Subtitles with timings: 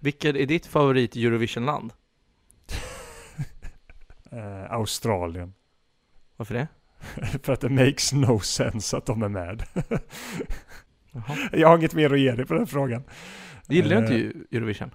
[0.00, 1.92] Vilket är ditt favorit Eurovision-land?
[4.32, 5.54] Eh, Australien.
[6.36, 6.68] Varför det?
[7.42, 9.62] För att det makes no sense att de är med.
[11.52, 13.02] Jag har inget mer att ge dig på den frågan.
[13.68, 14.90] Gillar du Eh, inte Eu- Eurovision?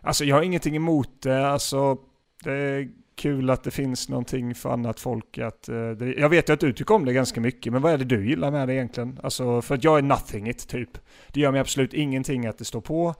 [0.00, 1.48] Alltså jag har ingenting emot det.
[1.48, 1.98] Alltså,
[2.44, 5.68] det är kul att det finns någonting för annat folk att...
[5.68, 7.98] eh, det, jag vet ju att du tycker om det ganska mycket, men vad är
[7.98, 9.20] det du gillar med det egentligen?
[9.22, 10.98] Alltså, för att jag är nothing it, typ.
[11.32, 13.14] Det gör mig absolut ingenting att det står på.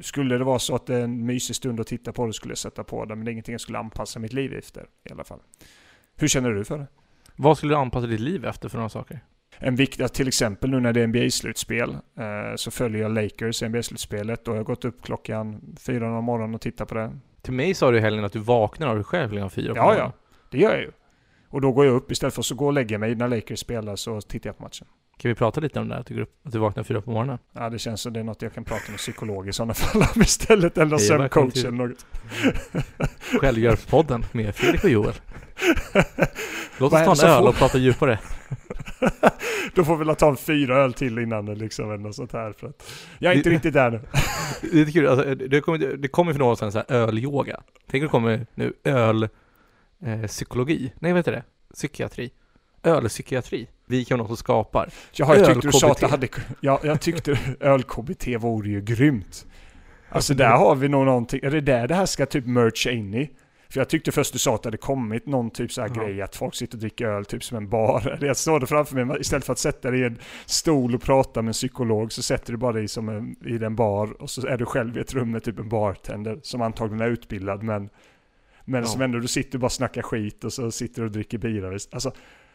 [0.00, 2.52] Skulle det vara så att det är en mysig stund att titta på det skulle
[2.52, 5.12] jag sätta på det, men det är ingenting jag skulle anpassa mitt liv efter i
[5.12, 5.40] alla fall.
[6.16, 6.86] Hur känner du för det?
[7.36, 9.20] Vad skulle du anpassa ditt liv efter för några saker?
[9.58, 13.68] En viktig, till exempel nu när det är NBA-slutspel eh, så följer jag Lakers i
[13.68, 17.18] NBA-slutspelet och jag har gått upp klockan fyra om morgonen och tittat på det.
[17.42, 19.78] Till mig sa du i helgen att du vaknar av dig själv klockan fyra på
[19.78, 20.12] Ja, ja.
[20.50, 20.92] Det gör jag ju.
[21.48, 23.96] Och då går jag upp istället för att gå och lägga mig när Lakers spelar
[23.96, 24.86] så tittar jag på matchen.
[25.16, 26.00] Kan vi prata lite om det här?
[26.00, 27.38] Att du, att du vaknar fyra på morgonen?
[27.52, 30.02] Ja, det känns som det är något jag kan prata med psykolog i sådana fall
[30.14, 30.78] om istället.
[30.78, 32.06] Eller sömncoach eller något.
[33.40, 35.14] Självhjälpspodden med Fredrik och Joel.
[36.78, 38.18] Låt oss ta en öl får- och prata djupare.
[39.74, 42.52] Då får vi väl ta en fyra öl till innan liksom eller något sånt här.
[42.52, 44.00] För att jag är inte Det- riktigt där nu.
[44.72, 47.60] Det är kul, alltså, det kommer, det kommer för några år sedan så här ölyoga.
[47.90, 49.28] Tänk om det kommer nu öl
[50.06, 50.92] eh, psykologi.
[50.98, 51.42] Nej, vad heter det?
[51.74, 52.30] Psykiatri.
[52.82, 53.68] Ölpsykiatri.
[53.86, 54.88] Vi kan vara någon som skapar.
[55.12, 56.28] Jag tyckte du sa att det hade...
[56.60, 59.46] Ja, jag tyckte öl-KBT vore ju grymt.
[60.08, 61.40] Alltså där har vi nog någonting.
[61.42, 63.30] Är det där det här ska typ mercha in i?
[63.68, 66.02] För jag tyckte först du sa att det hade kommit någon typ så här Ja.
[66.02, 68.18] grej att folk sitter och dricker öl typ som en bar.
[68.26, 69.20] Jag såg det framför mig.
[69.20, 72.52] Istället för att sätta dig i en stol och prata med en psykolog så sätter
[72.52, 75.14] du bara dig som en, i en bar och så är du själv i ett
[75.14, 77.88] rum med typ en bartender som antagligen är utbildad men
[78.64, 78.86] men Ja.
[78.86, 81.68] som ändå du sitter och bara snackar skit och så sitter du och dricker bira.
[81.92, 82.12] Alltså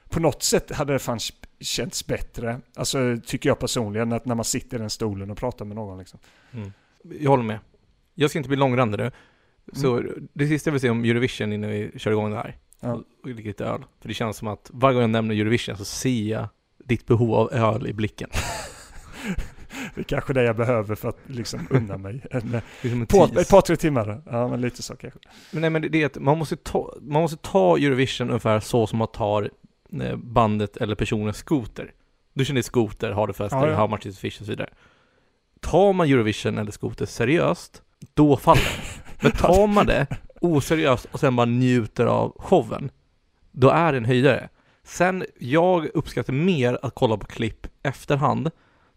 [0.09, 1.19] på något sätt hade det fan
[1.59, 2.61] känts bättre.
[2.75, 5.97] Alltså tycker jag personligen att när man sitter i den stolen och pratar med någon
[5.99, 6.19] liksom.
[7.19, 7.59] Jag håller med.
[8.15, 9.11] Jag ska inte bli långrandig nu.
[9.73, 12.57] Så det sista jag vill säga om Eurovision innan vi kör igång det här.
[12.79, 13.01] Ja.
[13.23, 13.83] Och lite öl.
[14.01, 16.47] För det känns som att varje gång jag nämner Eurovision så ser jag
[16.85, 18.29] ditt behov av öl i blicken.
[19.95, 22.25] Det är kanske det jag behöver för att liksom unna mig.
[22.31, 24.21] En, Det är som en på, ett par, tre timmar.
[24.25, 25.19] Ja, men lite så kanske.
[25.51, 28.87] Men nej men det- är att man måste ta, man måste ta Eurovision ungefär så
[28.87, 29.49] som man tar
[30.17, 31.91] bandet eller personens skoter.
[32.33, 33.75] Du känner skoter, har det fest, Ja, ja.
[33.75, 34.69] how much is fish och så vidare.
[35.59, 37.81] Tar man Eurovision eller skoter seriöst,
[38.13, 39.23] då faller det.
[39.23, 40.07] Men tar man det
[40.41, 42.91] oseriöst och sen bara njuter av showen,
[43.51, 44.49] då är det en höjdare.
[44.83, 48.43] Sen, jag uppskattar mer att kolla på klipp efterhand,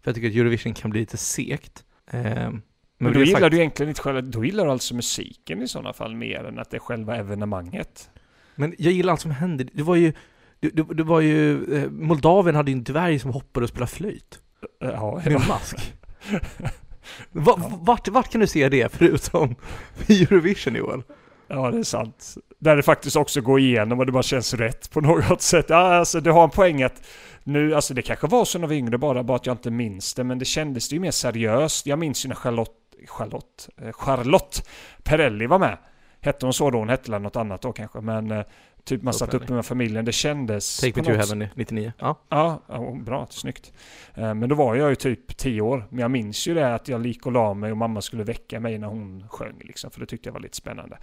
[0.01, 1.83] för jag tycker att Eurovision kan bli lite segt.
[2.11, 2.61] Eh, Men,
[2.97, 5.93] med då gillar sagt- du egentligen inte själva, då gillar du alltså musiken i sådana
[5.93, 8.09] fall mer än att det är själva evenemanget.
[8.55, 9.67] Men jag gillar allt som händer.
[9.73, 10.13] Det var ju,
[10.63, 13.91] det, det, det var ju, eh, Moldavien hade ju en dvärg som hoppade och spelade
[13.91, 14.39] flöjt.
[14.79, 15.93] Ja, Med en mask.
[17.31, 19.55] Va, vart, vart kan du se det förutom
[20.07, 21.03] Eurovision Joel?
[21.47, 22.35] Ja, det är sant.
[22.59, 25.65] Där det faktiskt också går igenom och det bara känns rätt på något sätt.
[25.69, 27.07] Ja, alltså du har en poäng att
[27.43, 29.71] nu, alltså det kanske var så när vi var yngre bara, bara att jag inte
[29.71, 31.85] minns det, men det kändes ju mer seriöst.
[31.85, 34.69] Jag minns ju när Charlotte, Charlotte, eh, Charlotte
[35.03, 35.77] Perrelli var med.
[36.21, 36.77] Hette hon så då?
[36.77, 38.43] Hon hette väl något annat då kanske, men eh,
[38.83, 40.05] typ man satt upp med familjen.
[40.05, 40.79] Det kändes...
[40.79, 41.93] Take me to heaven 99.
[41.99, 42.19] Ja.
[42.29, 42.61] Ja,
[43.05, 43.73] bra, snyggt.
[44.13, 45.85] Eh, Men då var jag ju typ 10 år.
[45.89, 48.59] Men jag minns ju det att jag lik och la mig och mamma skulle väcka
[48.59, 50.97] mig när hon sjöng liksom, för det tyckte jag var lite spännande.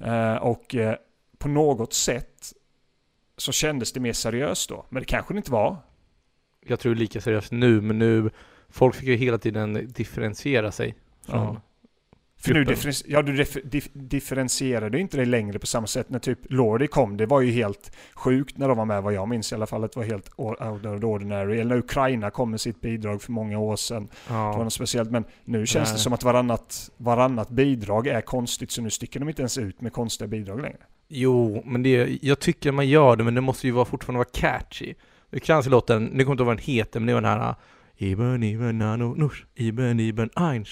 [0.00, 0.94] Eh, Och eh,
[1.38, 2.52] på något sätt
[3.36, 4.86] så kändes det mer seriöst då.
[4.88, 5.76] Men det kanske det inte var.
[6.66, 8.30] Jag tror lika seriöst nu, men nu,
[8.68, 10.94] folk fick ju hela tiden differentiera sig
[11.26, 11.60] från Ja.
[12.38, 16.18] För nu differen- ja, du dif- dif- differentierade inte dig längre på samma sätt när
[16.18, 17.16] typ Lordi kom.
[17.16, 19.84] Det var ju helt sjukt när de var med vad jag minns i alla fall.
[19.84, 21.54] att Det var helt out of the ordinary.
[21.60, 24.08] Eller när Ukraina kom med sitt bidrag för många år sedan.
[24.28, 24.64] Det var Ja.
[24.64, 25.10] något speciellt.
[25.10, 26.00] Men nu känns det Nej.
[26.02, 28.70] som att varannat, varannat bidrag är konstigt.
[28.70, 30.78] Så nu sticker de inte ens ut med konstiga bidrag längre.
[31.08, 34.28] Jo, men det, jag tycker man gör det, men det måste ju vara, fortfarande vara
[34.32, 34.94] catchy.
[35.32, 37.54] Ukrainska låten, nu kommer inte ihåg vad den heter, men det var den här
[37.96, 40.64] Iben, Iben, Nano, Nush, Iben, Iben, Ein,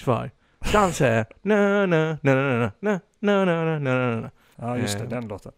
[0.73, 4.29] Danse, na, na, na, na, na, na, na, na, na.
[4.55, 5.03] Ja, just det.
[5.03, 5.09] Eh.
[5.09, 5.51] Den låten.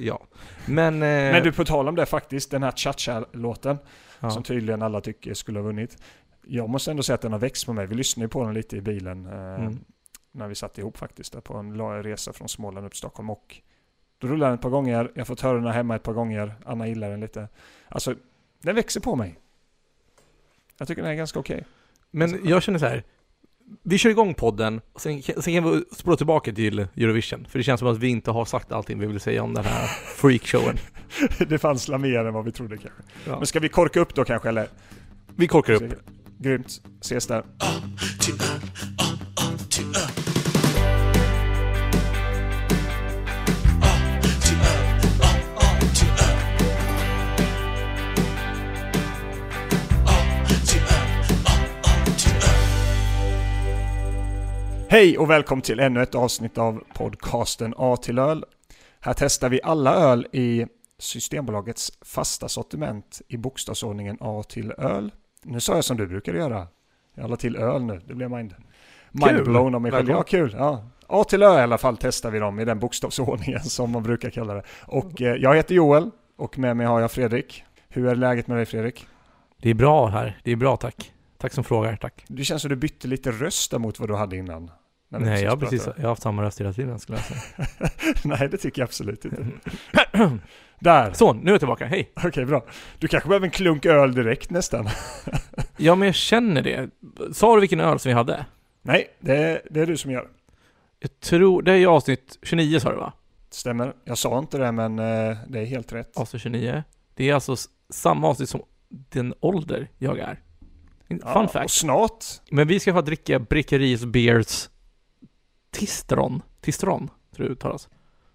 [0.00, 0.22] Ja,
[0.66, 0.94] men...
[0.94, 0.98] Eh,
[1.32, 2.50] Men du, på tal om det faktiskt.
[2.50, 3.78] Den här Cha-Cha-låten.
[4.20, 4.30] ja.
[4.30, 6.02] Som tydligen alla tycker skulle ha vunnit.
[6.46, 7.86] Jag måste ändå säga att den har växt på mig.
[7.86, 9.26] Vi lyssnade ju på den lite i bilen.
[9.26, 9.78] Eh, Mm.
[10.32, 11.32] När vi satt ihop faktiskt.
[11.32, 13.30] Där på en resa från Småland upp till Stockholm.
[13.30, 13.56] Och
[14.18, 15.10] då rullade den ett par gånger.
[15.14, 16.54] Jag har fått höra den här hemma ett par gånger.
[16.66, 17.48] Anna gillar den lite.
[17.88, 18.14] Alltså,
[18.62, 19.38] den växer på mig.
[20.78, 21.64] Jag tycker den är ganska okej.
[22.10, 23.02] Men jag känner så här.
[23.82, 27.46] Vi kör igång podden, och sen, sen kan vi spola tillbaka till Eurovision.
[27.50, 29.64] För det känns som att vi inte har sagt allting vi vill säga om den
[29.64, 29.86] här
[30.16, 30.76] freakshowen.
[31.48, 33.02] det fanns la mer än vad vi trodde kanske.
[33.26, 33.36] Ja.
[33.36, 34.68] Men ska vi korka upp då kanske eller?
[35.36, 35.94] Vi korkar upp.
[36.38, 36.80] Grymt.
[37.00, 37.44] Ses där.
[54.90, 58.44] Hej och välkommen till ännu ett avsnitt av podcasten A till öl.
[59.00, 60.66] Här testar vi alla öl i
[60.98, 65.12] Systembolagets fasta sortiment i bokstavsordningen A till öl.
[65.42, 66.66] Nu sa jag som du brukar göra.
[67.14, 68.54] Jag la till öl nu, det mind,
[69.12, 70.10] mindblown av mig själv.
[70.10, 70.54] Ja, kul.
[70.58, 70.88] Ja.
[71.06, 74.30] A till Ö i alla fall testar vi dem i den bokstavsordningen som man brukar
[74.30, 74.62] kalla det.
[74.86, 77.64] Och eh, jag heter Joel och med mig har jag Fredrik.
[77.88, 79.06] Hur är läget med dig Fredrik?
[79.62, 80.40] Det är bra här.
[80.44, 81.12] Det är bra, tack.
[81.38, 82.24] Tack som frågar, tack.
[82.28, 84.70] Du känns som du bytte lite röst mot vad du hade innan.
[85.08, 87.90] Nej, jag har precis jag har haft samma röst hela tiden skulle jag säga.
[88.24, 89.46] Nej, det tycker jag absolut inte.
[90.80, 91.86] Där, Så, nu är jag tillbaka.
[91.86, 92.12] Hej!
[92.24, 92.64] okej bra.
[92.98, 94.88] Du kanske behöver en klunk öl direkt nästan.
[95.80, 96.90] Ja, men jag känner det.
[97.32, 98.46] Sa du vilken öl som vi hade?
[98.82, 100.28] Nej, det är, det är du som gör.
[100.98, 103.12] Jag tror, det är ju avsnitt 29 sa du va?
[103.50, 103.92] Stämmer.
[104.04, 106.16] Jag sa inte det men eh, det är helt rätt.
[106.16, 106.82] Avsnitt 29.
[107.14, 107.56] Det är alltså
[107.90, 110.40] samma avsnitt som den ålder jag är.
[111.08, 111.70] Fun Ja, Och fact.
[111.70, 114.68] snart, Men vi ska få dricka Brickeriets Beers
[115.70, 116.42] Tistron.
[116.60, 117.88] Tistron, tror jag det uttalas.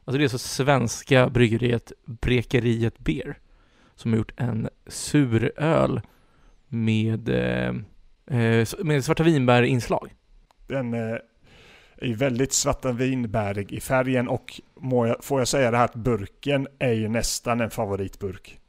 [0.06, 3.40] Alltså det är så svenska bryggeriet Brekeriet Beer.
[3.96, 6.02] Som har gjort en suröl
[6.68, 7.76] med, eh,
[8.40, 10.14] eh, med svarta vinbär-inslag.
[10.68, 11.18] den eh,
[11.98, 16.68] är väldigt svarta vinbärig i färgen och jag, får jag säga det här att burken
[16.80, 18.60] är ju nästan en favoritburk.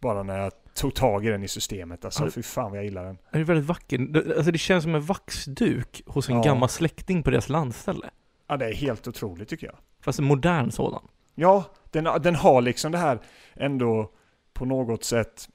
[0.00, 2.04] Bara när jag tog tag i den i systemet.
[2.04, 3.18] Alltså fy fan vad jag gillar den.
[3.32, 4.32] Den är väldigt vacker.
[4.36, 6.42] Alltså det känns som en vaxduk hos en Ja.
[6.42, 8.10] gammal släkting på deras landställe.
[8.48, 9.76] Ja det är helt otroligt tycker jag.
[10.00, 11.02] Fast en modern sådan.
[11.34, 13.20] Ja, den, den har liksom det här
[13.54, 14.10] ändå
[14.52, 15.48] på något sätt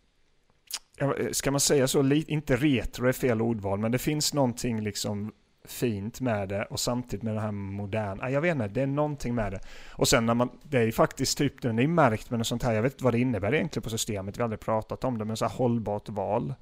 [1.31, 2.13] Ska man säga så?
[2.13, 5.31] Inte retro är fel ordval, men det finns någonting liksom
[5.71, 8.29] fint med det och samtidigt med det här moderna.
[8.31, 9.59] Jag vet inte, det är någonting med det.
[9.91, 12.63] Och sen när man, det är ju faktiskt typ, den är märkt med något sånt
[12.63, 15.17] här, jag vet inte vad det innebär egentligen på systemet, vi har aldrig pratat om
[15.17, 16.53] det, men så här hållbart val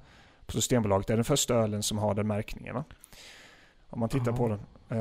[0.46, 1.06] på Systembolaget.
[1.06, 2.84] Det är den första ölen som har den märkningen va?
[3.90, 4.36] Om man tittar Ja.
[4.36, 4.60] på den.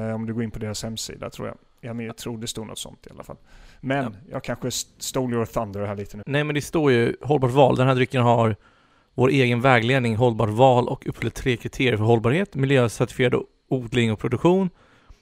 [0.09, 1.57] Eh, om du går in på deras hemsida tror jag.
[1.81, 3.37] Ja, men jag tror det stod något sånt i alla fall.
[3.81, 4.11] Men Ja.
[4.31, 6.23] jag kanske st- stole your thunder här lite nu.
[6.25, 7.75] Nej men det står ju hållbart val.
[7.75, 8.55] Den här drycken har
[9.13, 14.69] vår egen vägledning, hållbart val och uppfyller tre kriterier för hållbarhet, miljöcertifierad odling och produktion,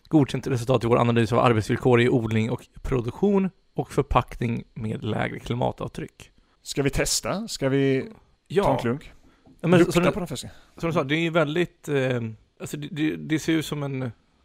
[0.08, 5.40] godkänt resultat i vår analys av arbetsvillkor i odling och produktion och förpackning med lägre
[5.40, 6.32] klimatavtryck.
[6.62, 7.48] Ska vi testa?
[7.48, 8.14] Ska vi ta en
[8.48, 9.12] Ja, klunk?
[9.62, 10.46] ja men Lukta som, på den först.
[10.78, 12.22] som du sa, det är ju väldigt, eh,
[12.60, 14.00] alltså det, det, det ser ut som en,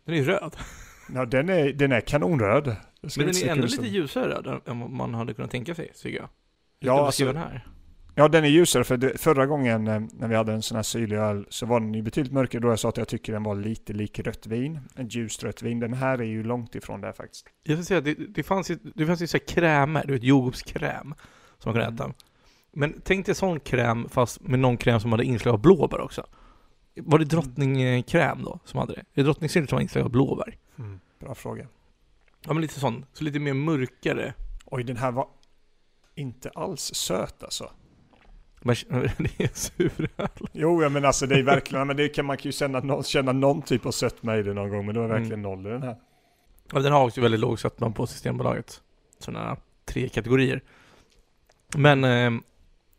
[0.05, 0.56] den är röd.
[1.15, 2.67] Ja, den är, den är kanonröd.
[2.67, 6.29] Men den är ändå lite ljusare röd än man hade kunnat tänka sig, tycker jag.
[6.79, 7.67] Ja, alltså- här?
[8.19, 10.82] Ja, den är ljusare för det, förra gången eh, när vi hade en sån här
[10.82, 13.43] syrlig öl så var den ju betydligt mörkare då jag sa att jag tycker den
[13.43, 14.81] var lite lik rött vin.
[14.94, 15.81] En ljust rött vin.
[15.81, 17.47] Den här är ju långt ifrån det faktiskt.
[17.62, 20.23] Jag ska säga, det, det fanns ju, det fanns ju så här krämer, du vet
[20.23, 21.15] jordgubbskräm
[21.59, 22.15] som man kunde äta.
[22.73, 26.26] Men tänk dig sån kräm fast med någon kräm som hade inslag av blåbär också.
[26.94, 29.00] Var det drottningkräm då som hade det?
[29.00, 30.56] Är det drottningsylt som har inslag av blåbär?
[31.21, 31.67] Bra fråga.
[32.47, 34.35] Ja men lite sån, så lite mer mörkare.
[34.64, 35.29] Oj, den här var
[36.14, 37.71] inte alls söt alltså.
[38.61, 38.77] Men
[39.19, 40.29] det är suröl.
[40.53, 43.33] Jo, ja, men alltså det är verkligen, men det kan man kan ju känna, känna
[43.33, 45.83] någon typ av sötma i det någon gång, men det var verkligen noll i den
[45.83, 45.97] här.
[46.73, 48.81] Ja, den har också väldigt låg sötma på Systembolaget.
[49.19, 50.62] Sådana tre kategorier.
[51.77, 52.31] Men eh,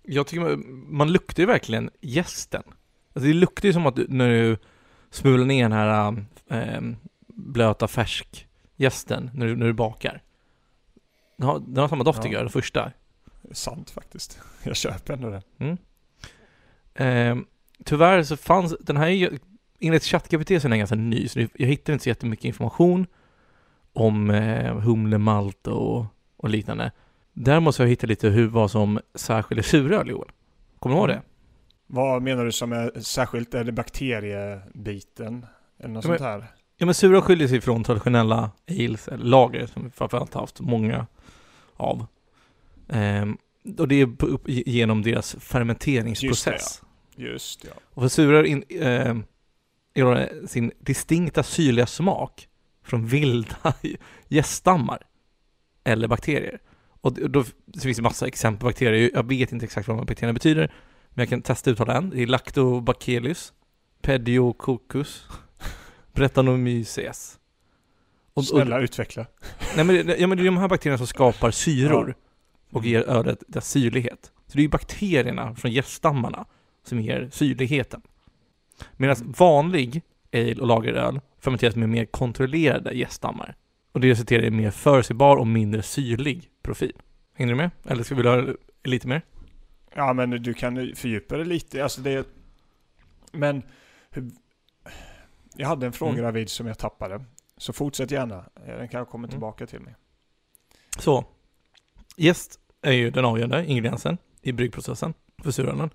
[0.04, 0.64] jag tycker man,
[0.98, 2.64] man luktar ju verkligen gästen.
[3.14, 4.58] Alltså det luktar ju som att du, när du
[5.10, 6.16] smular ner den här
[6.50, 6.82] eh,
[7.28, 10.22] blöta färsk gästen när du, när du bakar.
[11.38, 12.24] Den har, den har samma doft Ja.
[12.24, 12.92] tycker jag, den första.
[13.52, 14.40] Sant faktiskt.
[14.64, 15.42] Jag köper ändå den.
[15.58, 15.78] Mm.
[16.94, 17.46] Eh,
[17.86, 19.40] tyvärr så fanns, den här är ju,
[19.80, 23.08] enligt ChatGPT så är den ganska ny, så det, jag hittade inte så jättemycket information
[23.94, 26.06] om eh, humle, malt och,
[26.38, 26.92] och liknande.
[27.34, 30.30] Däremot så har jag hittat lite hur, vad som särskiljer suröl, Joel.
[30.80, 31.22] Kommer du ihåg det?
[31.88, 35.46] Vad menar du som är särskilt, är det bakteriebiten?
[35.80, 36.46] Eller något Ja, sånt här?
[36.78, 41.08] Ja men suröl skiljer sig från traditionella ales, eller lager, som vi framförallt haft många
[41.76, 42.06] av.
[42.90, 43.38] Ehm,
[43.78, 44.10] och det är
[44.70, 46.82] genom deras fermenteringsprocess.
[47.16, 47.72] Just ja.
[47.84, 49.16] Och för suröl in, eh,
[50.48, 52.48] sin distinkta syrliga smak
[52.84, 53.74] från vilda
[54.28, 55.02] gäststammar
[55.84, 56.60] eller bakterier.
[57.02, 59.12] Och då så finns det massa exempel på bakterier.
[59.14, 60.74] Jag vet inte exakt vad de här bakterierna betyder,
[61.10, 62.10] men jag kan testa uttala en.
[62.10, 63.54] Det är Lactobacillus,
[64.02, 65.26] Pediococcus,
[66.14, 67.40] Brettanomyces.
[68.34, 69.26] Och, och, Snälla utveckla.
[69.76, 72.16] nej, men, det- ja, men det är de här bakterierna som skapar syror
[72.72, 74.32] och ger ölet dess syrlighet.
[74.48, 76.46] Så det är ju bakterierna från gäststammarna
[76.84, 78.02] som ger syrligheten.
[78.98, 80.02] Medan vanlig
[80.34, 83.56] ale och lageröl fermenteras med mer kontrollerade gäststammar.
[83.92, 86.94] Och det resulterar i en mer förutsägbar och mindre syrlig profil.
[87.34, 87.72] Hänger du med?
[87.86, 89.22] Eller ska vi höra lite mer?
[89.96, 91.84] Ja men du kan ju fördjupa det lite.
[91.84, 92.28] Alltså det...
[93.32, 93.64] Men...
[94.10, 94.32] Hur...
[95.56, 96.24] Jag hade en fråga Mm.
[96.24, 97.26] David som jag tappade.
[97.58, 98.44] Så fortsätt gärna.
[98.66, 99.32] Den kanske kommer Mm.
[99.32, 99.96] tillbaka till mig.
[100.98, 101.26] Så,
[102.20, 105.90] jäst är ju den avgörande ingrediensen i bryggprocessen för surölen.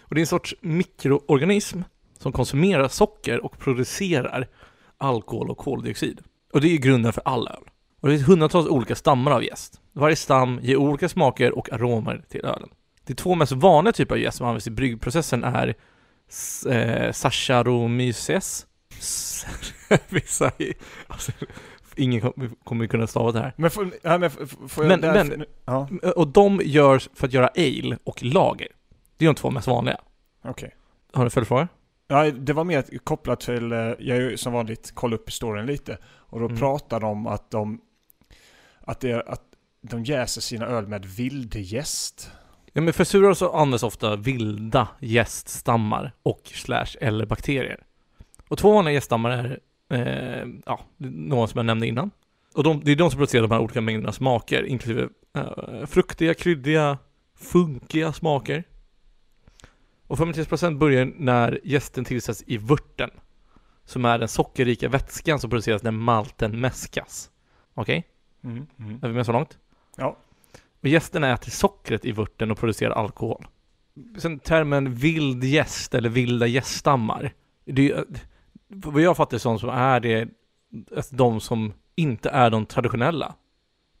[0.00, 1.80] Och det är en sorts mikroorganism
[2.18, 4.48] som konsumerar socker och producerar
[4.98, 6.20] alkohol och koldioxid.
[6.52, 7.62] Och det är ju grunden för all öl.
[8.00, 9.80] Och det finns hundratals olika stammar av jäst.
[9.92, 12.68] Varje stam ger olika smaker och aromer till ölen.
[13.06, 15.74] De två mest vanliga typer av jäst som används i bryggprocessen är
[16.68, 18.66] eh, Saccharomyces.
[18.98, 19.46] S-
[20.08, 20.52] Vissa,
[21.06, 21.32] alltså,
[21.96, 23.52] ingen kom- kommer kunna stava det här.
[23.56, 27.08] Men får, ja, men, f- f- får jag Men- där- men- Ja, Och de görs
[27.14, 28.68] för att göra ale och lager.
[29.16, 29.98] Det är de två mest vanliga.
[30.44, 30.74] okej.
[31.12, 31.68] Har du en följdfråga?
[32.08, 35.66] Ja, det var mer kopplat till, eh, jag är ju som vanligt kolla upp storyn
[35.66, 35.98] lite.
[36.06, 36.56] Och då Mm.
[36.58, 37.80] pratar de om att de,
[38.80, 39.42] att, det att
[39.82, 42.30] de jäser sina öl med vildgäst.
[42.72, 47.82] Ja men för suröl så används ofta vilda jäststammar och slash eller bakterier.
[48.48, 52.10] Och två vanliga jäststammar är, eh, ja, några som jag nämnde innan.
[52.54, 56.34] Och de, det är de som producerar de här olika mängderna smaker, inklusive eh, fruktiga,
[56.34, 56.98] kryddiga,
[57.34, 58.64] funkiga smaker.
[60.06, 63.10] Och fermenteringsprocent börjar när jästen tillsätts i vörten,
[63.84, 67.30] som är den sockerrika vätskan som produceras när malten mäskas.
[67.74, 68.04] Okej?
[68.44, 68.66] Mm.
[68.78, 68.98] Mm.
[69.02, 69.58] Är vi med så långt?
[69.96, 70.16] Ja.
[70.80, 73.46] Och gästerna äter sockret i vörten och producerar alkohol.
[74.18, 77.32] Sen termen vild gäst eller vilda gäststammar.
[77.64, 78.04] Det är,
[78.68, 80.28] vad jag fattar som så är det
[80.96, 83.34] alltså de som inte är de traditionella.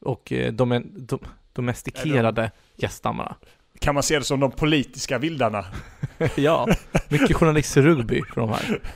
[0.00, 1.18] Och eh, de, är, de
[1.52, 3.36] domestikerade gäststammarna.
[3.78, 5.64] Kan man se det som de politiska vildarna?
[6.36, 6.68] ja,
[7.08, 8.80] mycket journalistrugby för de här.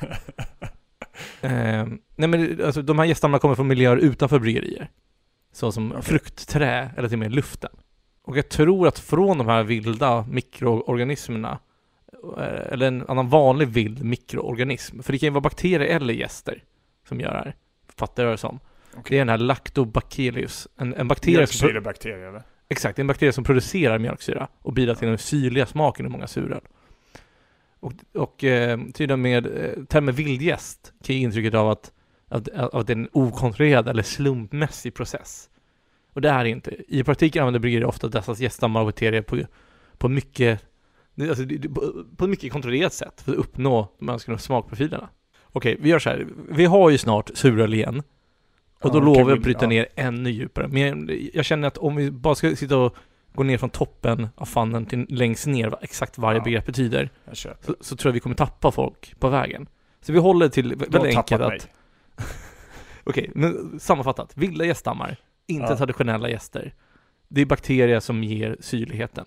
[1.41, 1.87] Eh,
[2.17, 4.91] nej men alltså, de här gäststammarna kommer från miljöer utanför bryggerier.
[5.53, 6.03] Så som Okej.
[6.03, 7.71] fruktträ eller till och med luften.
[8.23, 11.59] Och jag tror att från de här vilda mikroorganismerna,
[12.71, 16.65] eller en annan vanlig vild mikroorganism, för det kan ju vara bakterier eller gäster
[17.09, 17.55] som gör det här,
[17.97, 18.61] fattar jag det som.
[18.91, 19.03] Okej.
[19.09, 22.43] Det är den här lactobacillus, en, en bakterie som, Mjölksyrebakterier eller?
[22.69, 26.09] Exakt, det är en bakterie som producerar mjölksyra och bidrar till den syrliga smaken i
[26.09, 26.61] många suröl.
[27.81, 31.93] Och, och eh, tydligen med eh, termen vildgäst kan ge intrycket av att,
[32.29, 35.51] att, att det är en okontrollerad eller slumpmässig process.
[36.13, 36.77] Och det är det inte.
[36.89, 39.41] I praktiken använder bryggerier ofta dessa gäststammar och bakterier på,
[39.99, 40.65] på mycket
[41.29, 41.45] Alltså,
[42.17, 45.09] på ett mycket kontrollerat sätt för att uppnå de önskade smakprofilerna.
[45.53, 46.27] Okej, vi gör så här.
[46.49, 48.03] Vi har ju snart suröl igen.
[48.83, 49.69] Och då Ja, lovar jag vi- att bryta ja.
[49.69, 50.69] ner ännu djupare.
[50.69, 52.97] Men jag, känner att om vi bara ska sitta och
[53.35, 56.45] gå ner från toppen av fannen till längst ner vad exakt varje Ja.
[56.45, 57.49] begrepp betyder, så,
[57.81, 59.69] så tror jag vi kommer tappa folk på vägen.
[60.01, 61.69] Så vi håller till väldigt enkelt att,
[63.05, 64.37] okej, men sammanfattat.
[64.37, 65.77] Vilda gäststammar, inte Ja.
[65.77, 66.75] traditionella gäster.
[67.29, 69.25] Det är bakterier som ger syrligheten.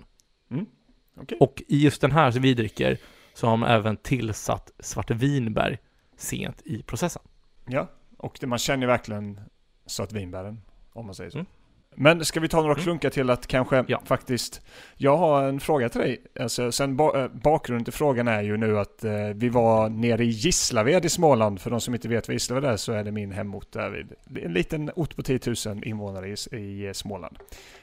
[1.17, 1.38] Okej.
[1.41, 2.98] Och i just den här som vi dricker
[3.34, 5.77] så har man även tillsatt svartvinbär
[6.17, 7.22] sent i processen.
[7.67, 9.39] Ja, och det, man känner verkligen
[9.86, 10.62] svartvinbären,
[10.93, 11.38] om man säger så.
[11.38, 11.48] Mm.
[11.96, 12.84] Men ska vi ta några Mm.
[12.84, 14.01] klunkar till att kanske Ja.
[14.05, 14.62] faktiskt...
[14.98, 16.22] Jag har en fråga till dig.
[16.39, 20.24] Alltså, sen ba, eh, bakgrunden till frågan är ju nu att eh, vi var nere
[20.24, 21.62] i Gislaved i Småland.
[21.62, 24.05] För de som inte vet vad Gislaved är så är det min hemort där
[24.43, 27.38] En liten ort på 10 000 invånare i, i Småland.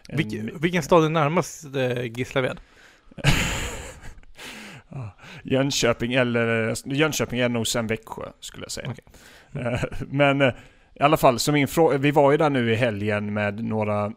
[0.09, 2.61] En- Vilken, vilken stad är närmast eh, Gislaved?
[5.43, 8.91] Jönköping eller Jönköping är nog sen Växjö skulle jag säga.
[8.91, 9.05] Okej.
[9.67, 10.53] Eh, Men eh,
[10.95, 14.13] i alla fall, så min fråga, vi var ju där nu i helgen med några,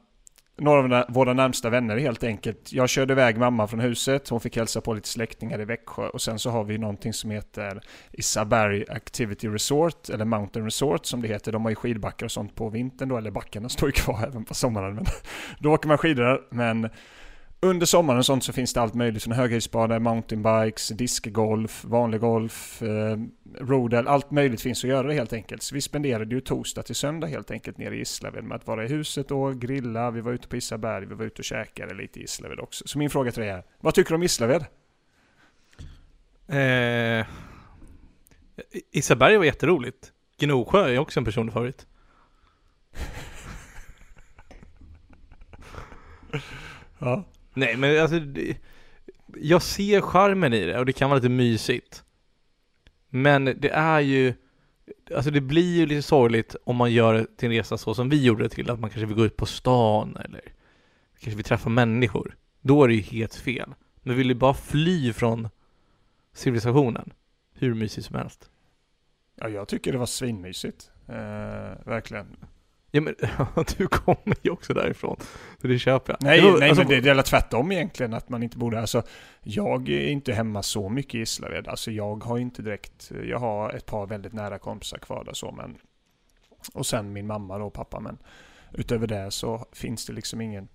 [0.57, 2.73] några av våra närmsta vänner helt enkelt.
[2.73, 6.21] Jag körde iväg mamma från huset, hon fick hälsa på lite släktingar i Växjö och
[6.21, 7.81] sen så har vi någonting som heter
[8.11, 11.51] Isaberg Activity Resort, eller Mountain Resort som det heter.
[11.51, 14.45] De har ju skidbackar och sånt på vintern då, eller backarna står ju kvar även
[14.45, 14.95] på sommaren.
[14.95, 15.05] Men
[15.59, 16.89] då åker man skidor men
[17.63, 19.23] under sommaren och sånt så finns det allt möjligt.
[19.23, 23.17] Från höghöjdsbanor, mountainbikes, discgolf, vanlig golf, eh,
[23.59, 24.07] rodel.
[24.07, 25.63] Allt möjligt finns att göra helt enkelt.
[25.63, 28.85] Så vi spenderade ju torsdag till söndag helt enkelt nere i Gislaved med att vara
[28.85, 30.11] i huset och grilla.
[30.11, 32.87] Vi var ute på Isaberg, vi var ute och käkade lite i Gislaved också.
[32.87, 34.65] Så min fråga till dig är, vad tycker du om Gislaved?
[36.47, 37.25] Eh,
[38.91, 40.11] Isaberg var jätteroligt.
[40.39, 41.87] Gnosjö är också en personlig favorit.
[46.99, 47.25] Ja.
[47.53, 48.57] Nej men alltså, det,
[49.35, 52.03] jag ser charmen i det och det kan vara lite mysigt.
[53.09, 54.33] Men det är ju,
[55.15, 58.09] alltså det blir ju lite sorgligt om man gör det till en resa så som
[58.09, 60.41] vi gjorde det till, att man kanske vill gå ut på stan eller
[61.19, 62.37] kanske vill träffa människor.
[62.61, 63.73] Då är det ju helt fel.
[64.01, 65.49] Men vill du bara fly från
[66.33, 67.13] civilisationen,
[67.53, 68.49] hur mysigt som helst.
[69.35, 70.91] Ja, jag tycker det var svinmysigt.
[71.07, 72.37] Eh, verkligen.
[72.95, 73.15] Ja men
[73.77, 75.17] du kommer ju också därifrån,
[75.61, 76.23] så det köper jag.
[76.23, 78.79] Nej, var, nej alltså, men det, det är väl tvärtom egentligen att man inte borde...
[78.79, 79.03] Alltså,
[79.43, 81.67] jag är inte hemma så mycket i Gislaved.
[81.67, 83.11] Alltså jag har inte direkt...
[83.23, 85.77] Jag har ett par väldigt nära kompisar kvar där så men...
[86.73, 87.99] Och sen min mamma då och pappa.
[87.99, 88.17] Men
[88.73, 90.67] utöver det så finns det liksom ingen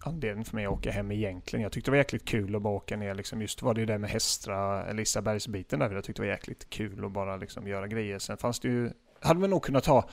[0.00, 1.62] anledning för mig att åka hem egentligen.
[1.62, 3.40] Jag tyckte det var jäkligt kul att bara åka ner liksom.
[3.40, 5.90] Just var det ju det med Hästra, Lisabergsbiten där.
[5.90, 8.18] Jag tyckte det var jäkligt kul att bara liksom göra grejer.
[8.18, 8.90] Sen fanns det ju,
[9.20, 10.08] hade man nog kunnat ta,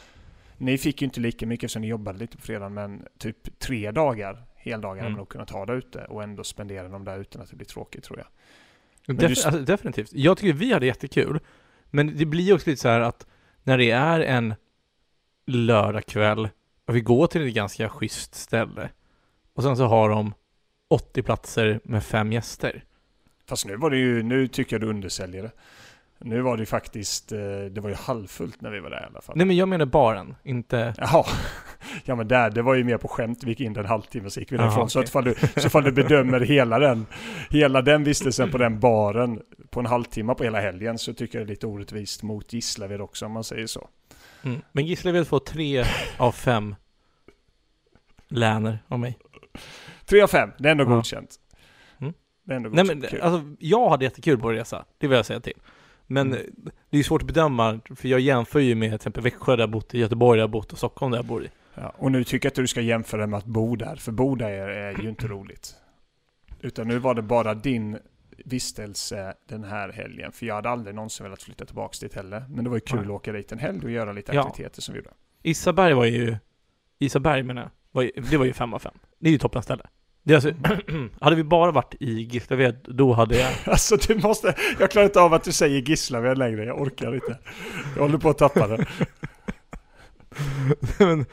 [0.61, 3.91] ni fick ju inte lika mycket eftersom ni jobbade lite på fredagen, men typ tre
[3.91, 5.03] dagar, heldagar, mm.
[5.03, 7.55] hade man nog kunnat ta där ute och ändå spendera dem där utan att det
[7.55, 9.17] blir tråkigt tror jag.
[9.17, 9.45] Def just...
[9.45, 10.13] alltså, definitivt.
[10.13, 11.39] Jag tycker vi hade jättekul.
[11.89, 13.27] Men det blir också lite så här att
[13.63, 14.53] när det är en
[15.45, 16.49] lördagkväll
[16.85, 18.89] och vi går till ett ganska schysst ställe
[19.53, 20.33] och sen så har de
[20.87, 22.83] 80 platser med fem gäster.
[23.45, 25.51] Fast nu var det ju, nu tycker jag du undersäljer det.
[26.23, 27.39] Nu var det ju faktiskt, eh,
[27.71, 29.37] det var ju halvfullt när vi var där i alla fall.
[29.37, 30.93] Nej men jag menar baren, inte...
[30.97, 31.25] Jaha.
[32.05, 33.43] Ja men där, det var ju mer på skämt.
[33.43, 34.83] Vi gick in en halvtimme så gick vi därifrån.
[34.83, 35.05] Okay.
[35.05, 37.05] Så, att du, så fall du bedömer hela den,
[37.49, 41.47] hela den vistelsen på den baren på en halvtimme på hela helgen så tycker jag
[41.47, 43.89] det är lite orättvist mot Gislaved också om man säger så.
[44.43, 44.61] Mm.
[44.71, 45.83] Men Gislaved får tre
[46.17, 46.75] av fem
[48.27, 49.17] läner av mig.
[50.05, 50.89] Tre av fem, det är ändå ja.
[50.89, 51.35] godkänt.
[51.99, 52.13] Mm.
[52.45, 52.87] Det är ändå godkänt.
[52.87, 55.57] Nej, men, alltså, jag hade jättekul på resa, det vill jag säga till.
[56.11, 56.71] Men mm.
[56.89, 59.69] det är svårt att bedöma, för jag jämför ju med till exempel Växjö där jag
[59.69, 61.49] bott, i Göteborg där jag bott och Stockholm där jag bor i.
[61.75, 64.35] Ja, och nu tycker jag inte du ska jämföra med att bo där, för bo
[64.35, 65.75] där är, är ju inte roligt.
[66.59, 67.97] Utan nu var det bara din
[68.45, 70.31] vistelse den här helgen.
[70.31, 72.45] För jag hade aldrig någonsin velat flytta tillbaka dit heller.
[72.49, 74.81] Men det var ju kul att åka dit en helg och göra lite aktiviteter ja.
[74.81, 75.11] som vi gjorde.
[75.43, 76.37] Isaberg var ju,
[76.99, 78.95] Isaberg menar jag, var, det var ju fem av fem.
[79.19, 79.83] Det är ju toppenställe.
[80.23, 80.53] Det är alltså,
[81.21, 83.51] hade vi bara varit i Gislaved, då hade jag...
[83.65, 87.37] Alltså du måste, jag klarar inte av att du säger Gislaved längre, jag orkar inte.
[87.95, 88.85] Jag håller på att tappa det.
[90.99, 91.25] Men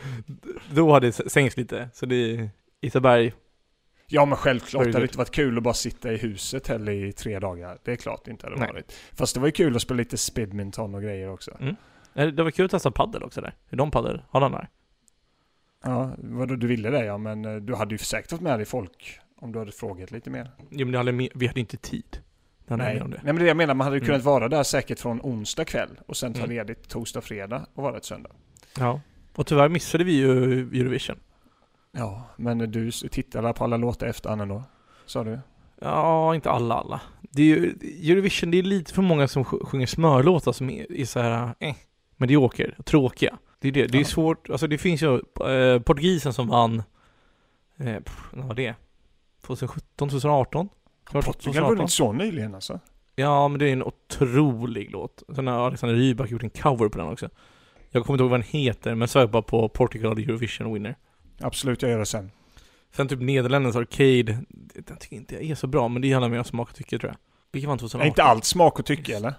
[0.71, 3.33] då hade det sänkts lite, så det är Isaberg.
[4.11, 7.13] Ja men självklart, det hade inte varit kul att bara sitta i huset heller i
[7.13, 7.79] tre dagar.
[7.85, 8.69] Det är klart det inte hade Nej.
[8.73, 8.93] varit.
[9.13, 11.57] Fast det var ju kul att spela lite spidminton och grejer också.
[11.61, 11.77] Mm.
[12.15, 13.55] Det var kul att testa paddel också där.
[13.69, 14.69] Hur de paddel, har den där?
[15.85, 18.67] Ja, vadå du ville det ja, men eh, du hade ju säkert fått med dig
[18.67, 20.51] folk om du hade frågat lite mer.
[20.71, 22.19] Jo men hade, vi hade inte tid.
[22.67, 23.03] Nej.
[23.09, 24.07] Nej men det jag menar, man hade mm.
[24.07, 26.51] kunnat vara där säkert från onsdag kväll och sen ta mm.
[26.51, 28.31] ledigt torsdag, fredag och vara ett söndag.
[28.79, 29.01] Ja,
[29.35, 31.17] och tyvärr missade vi ju Eurovision.
[31.93, 34.63] Ja, men du tittade på alla låtar efter Anna då?
[35.07, 35.39] Sa du?
[35.81, 37.01] Ja, inte alla alla.
[37.21, 37.75] Det är ju,
[38.13, 41.75] Eurovision, det är lite för många som sjunger smörlåtar som är, är så här, eh,
[42.17, 43.39] medioker, tråkiga.
[43.61, 43.87] Det är det.
[43.87, 44.51] Det är svårt.
[44.51, 46.83] Alltså det finns ju eh, portugisen som vann,
[47.79, 47.97] eh,
[48.33, 48.75] vad var det?
[49.43, 50.69] 2017, 2018?
[51.13, 52.81] Portugal var inte så nyligen alltså?
[53.15, 55.23] Ja, men det är en otrolig låt.
[55.35, 57.29] Sen har Alexander Rybak gjort en cover på den också.
[57.91, 60.97] Jag kommer inte ihåg vad den heter, men sök bara på Portugal Eurovision Winner.
[61.41, 62.31] Absolut, jag gör det sen.
[62.93, 64.39] Sen typ Nederländernas Arcade,
[64.75, 66.99] den tycker inte jag är så bra, men det handlar mer om smak och tycke
[66.99, 67.19] tror jag.
[67.53, 68.05] Vilken vann 2018?
[68.05, 69.35] Är inte allt smak och tycke eller?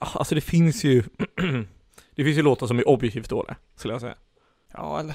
[0.00, 1.02] Alltså det finns ju
[2.16, 4.14] Det finns ju låtar som är objektivt dåliga, skulle jag säga.
[4.72, 5.14] Ja, eller?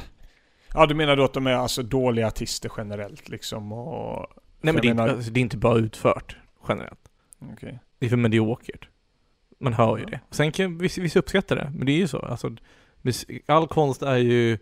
[0.73, 4.27] Ja, du menar då att de är alltså dåliga artister generellt liksom och...
[4.61, 5.03] Nej men det är, menar...
[5.03, 6.37] inte, alltså, det är inte bara utfört
[6.67, 7.09] generellt.
[7.39, 7.53] Okej.
[7.53, 7.77] Okay.
[7.99, 8.89] Det är för mediokert.
[9.59, 10.09] Man hör ju ja.
[10.09, 10.19] det.
[10.29, 12.19] Sen kan vissa, vissa uppskatta det, men det är ju så.
[12.19, 12.55] Alltså,
[13.45, 14.53] all konst är ju,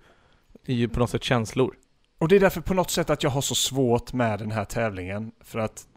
[0.65, 1.75] är ju på något sätt känslor.
[2.17, 4.65] Och det är därför på något sätt att jag har så svårt med den här
[4.65, 5.31] tävlingen.
[5.41, 5.87] För att,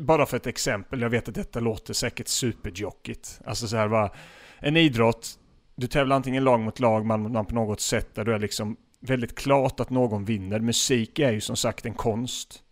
[0.00, 3.40] bara för ett exempel, jag vet att detta låter säkert superjockigt.
[3.44, 4.10] Alltså så här bara,
[4.58, 5.38] en idrott
[5.78, 8.38] du tävlar antingen lag mot lag, man, mot man på något sätt där du är
[8.38, 10.60] liksom väldigt klart att någon vinner.
[10.60, 12.62] Musik är ju som sagt en konst.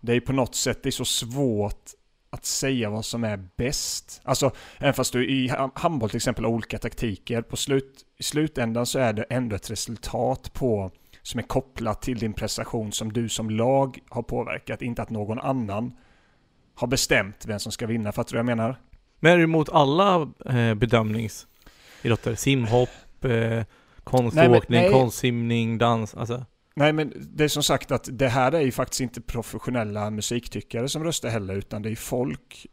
[0.00, 1.90] Det är ju på något sätt, det är så svårt
[2.30, 4.20] att säga vad som är bäst.
[4.24, 8.86] Alltså, även fast du i handboll till exempel har olika taktiker, på slut, i slutändan
[8.86, 10.90] så är det ändå ett resultat på
[11.22, 15.38] som är kopplat till din prestation som du som lag har påverkat, inte att någon
[15.38, 15.96] annan
[16.74, 18.12] har bestämt vem som ska vinna.
[18.12, 18.80] Fattar du vad jag menar?
[19.20, 21.46] Men är du emot alla eh, bedömnings
[22.02, 22.34] idrotter.
[22.34, 23.62] Simhopp, eh,
[24.04, 26.44] konståkning, konstsimning, dans, alltså.
[26.76, 30.88] Nej men det är som sagt att det här är ju faktiskt inte professionella musiktyckare
[30.88, 32.66] som röstar heller utan det är folk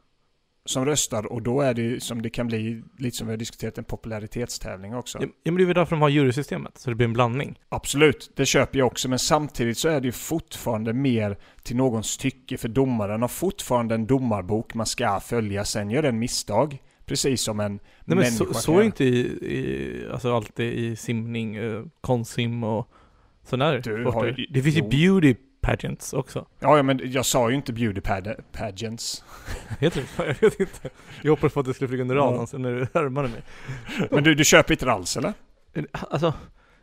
[0.66, 3.38] som röstar och då är det ju som det kan bli, lite som vi har
[3.38, 5.18] diskuterat, en popularitetstävling också.
[5.22, 7.60] Ja, men det är väl därför de har jurysystemet, så det blir en blandning.
[7.70, 12.18] Absolut, det köper jag också, men samtidigt så är det ju fortfarande mer till någons
[12.18, 16.82] tycke, för domaren har fortfarande en domarbok man ska följa, sen gör den misstag.
[17.13, 21.56] Precis som en Nej, men så, så är inte i, i, alltså alltid i simning,
[21.56, 22.91] eh, konstsim och
[23.43, 23.82] sådär.
[23.84, 26.45] Du har ju, det finns ju beauty pageants också.
[26.60, 28.02] Ja, ja, men jag sa ju inte beauty
[28.52, 29.23] pageants.
[29.80, 30.89] Heter det Jag vet inte.
[31.21, 32.47] Jag hoppades på att det skulle flyga under radarn ja.
[32.47, 33.41] sen när du härmade mig.
[34.12, 35.34] Men du, du köper inte det alls eller?
[35.91, 36.34] Alltså,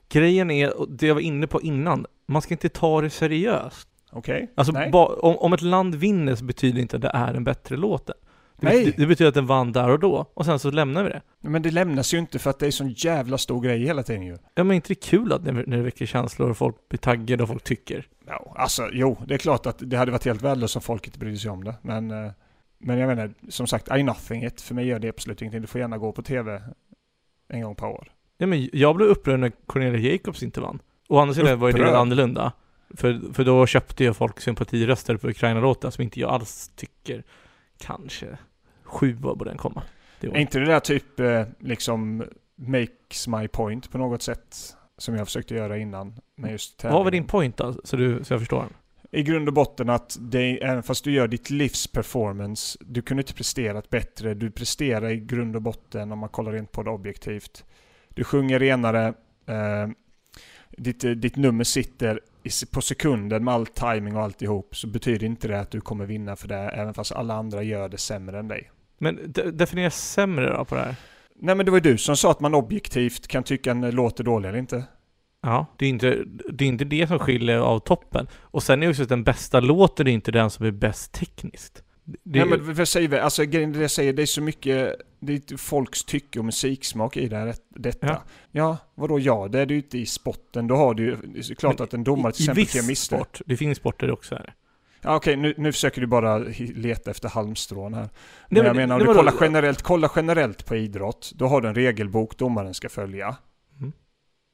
[0.08, 3.88] grejen är, det jag var inne på innan, man ska inte ta det seriöst.
[4.12, 4.34] Okej.
[4.34, 4.46] Okay.
[4.54, 7.44] Alltså, ba, om, om, ett land vinner så betyder det inte att det är en
[7.44, 8.10] bättre låt.
[8.62, 8.84] Nej.
[8.84, 11.22] det, det betyder att den vann där och då, och sen så lämnar vi det.
[11.40, 14.22] Men det lämnas ju inte för att det är sån jävla stor grej hela tiden
[14.22, 14.38] ju.
[14.54, 17.42] Ja men inte det kul att när, när det väcker känslor och folk blir taggade
[17.42, 18.06] och folk tycker?
[18.26, 21.18] Ja, alltså jo, det är klart att det hade varit helt värdelöst om folk inte
[21.18, 21.74] brydde sig om det.
[21.82, 22.32] Men, eh,
[22.78, 24.60] men jag menar, som sagt, I nothing it.
[24.60, 25.60] För mig gör det absolut ingenting.
[25.60, 26.62] Du får gärna gå på TV
[27.48, 28.08] en gång per år.
[28.38, 30.78] Ja men jag blev upprörd när Cornelia Jacobs inte vann.
[31.08, 32.52] Å andra sidan var ju det annorlunda.
[32.94, 37.24] För, för då köpte ju folk sympatiröster på Ukraina-låten som inte jag alls tycker
[37.78, 38.38] kanske
[38.90, 39.82] sju borde den komma.
[40.20, 42.24] Är inte det där typ eh, liksom
[42.56, 44.76] makes my point på något sätt?
[44.98, 47.22] Som jag försökte göra innan med just Vad var tävlingen.
[47.22, 47.74] din point då?
[47.84, 48.66] Så, du, så jag förstår.
[49.10, 53.20] I grund och botten att det, även fast du gör ditt livs performance, du kunde
[53.20, 54.34] inte presterat bättre.
[54.34, 57.64] Du presterar i grund och botten om man kollar rent på det objektivt.
[58.08, 59.14] Du sjunger renare,
[59.46, 59.88] eh,
[60.70, 62.20] ditt, eh, ditt nummer sitter
[62.72, 66.36] på sekunden med all timing och alltihop, så betyder inte det att du kommer vinna
[66.36, 68.70] för det, även fast alla andra gör det sämre än dig.
[69.02, 70.94] Men de, definiera sämre då på det här.
[71.42, 74.20] Nej men det var ju du som sa att man objektivt kan tycka en låt
[74.20, 74.84] är dålig eller inte.
[75.42, 78.26] Ja, det är, inte, det är inte det som skiljer av toppen.
[78.34, 81.12] Och sen är ju också att den bästa låten är inte den som är bäst
[81.12, 81.82] tekniskt.
[82.04, 83.18] Det, Nej men vad säger vi?
[83.18, 87.16] Alltså grejen det jag säger, det är så mycket, det är folks tycke och musiksmak
[87.16, 88.06] i det här, detta.
[88.06, 88.22] Ja.
[88.50, 88.76] Ja.
[88.94, 89.48] vadå ja?
[89.48, 90.66] Det är du inte i spotten.
[90.66, 92.78] Då har du ju, det är klart Men att en domare till I exempel kan
[92.80, 93.16] viss missa.
[93.16, 93.40] sport.
[93.46, 94.54] Det finns sporter det också är.
[95.02, 98.00] Ja, Okej, nu, nu försöker du bara leta efter halmstrån här.
[98.02, 98.10] Men,
[98.48, 101.68] Nej, jag men- menar, om du kollar generellt, kolla generellt på idrott, då har du
[101.68, 103.36] en regelbok domaren ska följa.
[103.80, 103.92] Mm.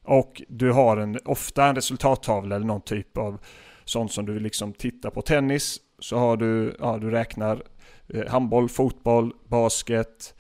[0.05, 3.39] Och du har en, ofta en resultattavla eller någon typ av
[3.85, 5.23] sånt som du liksom tittar på.
[5.23, 7.63] Tennis, så har du, ja du räknar
[8.09, 10.35] eh, handboll, fotboll, basket.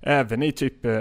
[0.00, 1.00] Även i typ eh,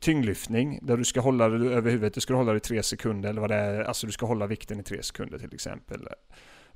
[0.00, 3.30] tyngdlyftning, där du ska hålla dig över huvudet, du ska hålla dig i tre sekunder
[3.30, 3.80] eller vad det är.
[3.82, 6.08] Alltså du ska hålla vikten i tre sekunder till exempel.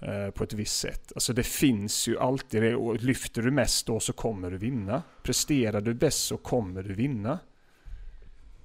[0.00, 1.12] Eh, På ett visst sätt.
[1.14, 2.74] Alltså det finns ju alltid det.
[2.74, 5.02] Och lyfter du mest då så kommer du vinna.
[5.22, 7.38] Presterar du bäst så kommer du vinna.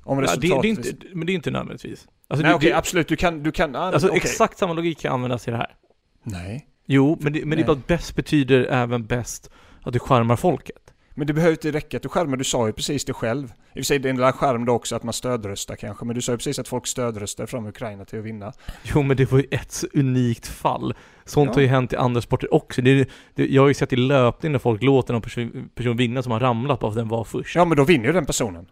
[0.04, 0.62] Om Ja, det, resultatet...
[0.62, 2.08] det är inte, men det är inte nödvändigtvis.
[2.28, 3.08] Alltså, Nej det, okej, det, absolut.
[3.08, 3.44] Du kan...
[3.44, 4.18] Du kan ah, alltså okej.
[4.18, 5.76] exakt samma logik kan användas i det här.
[6.24, 6.68] Nej.
[6.86, 7.66] Jo, men det, men det är Nej.
[7.66, 9.50] bara att bäst betyder även bäst
[9.82, 10.94] att du charmar folket.
[11.16, 12.38] Men det behöver inte räcka att du skärmar.
[12.38, 13.46] Du sa ju precis det själv.
[13.46, 16.06] I och för sig det är en liten skärm då också att man stödröstar kanske.
[16.06, 18.54] Men du sa ju precis att folk stödröstar fram Ukraina till att vinna.
[18.84, 20.94] Jo, men det var ju ett unikt fall.
[21.26, 21.54] Sånt Ja.
[21.54, 22.82] har ju hänt i andra sporter också.
[22.82, 23.06] Det, är-
[23.36, 26.32] det, jag har ju sett i löpning när folk låter någon person, person vinna som
[26.32, 27.56] har ramlat bara för att den var först.
[27.56, 28.66] Ja men då vinner ju den personen.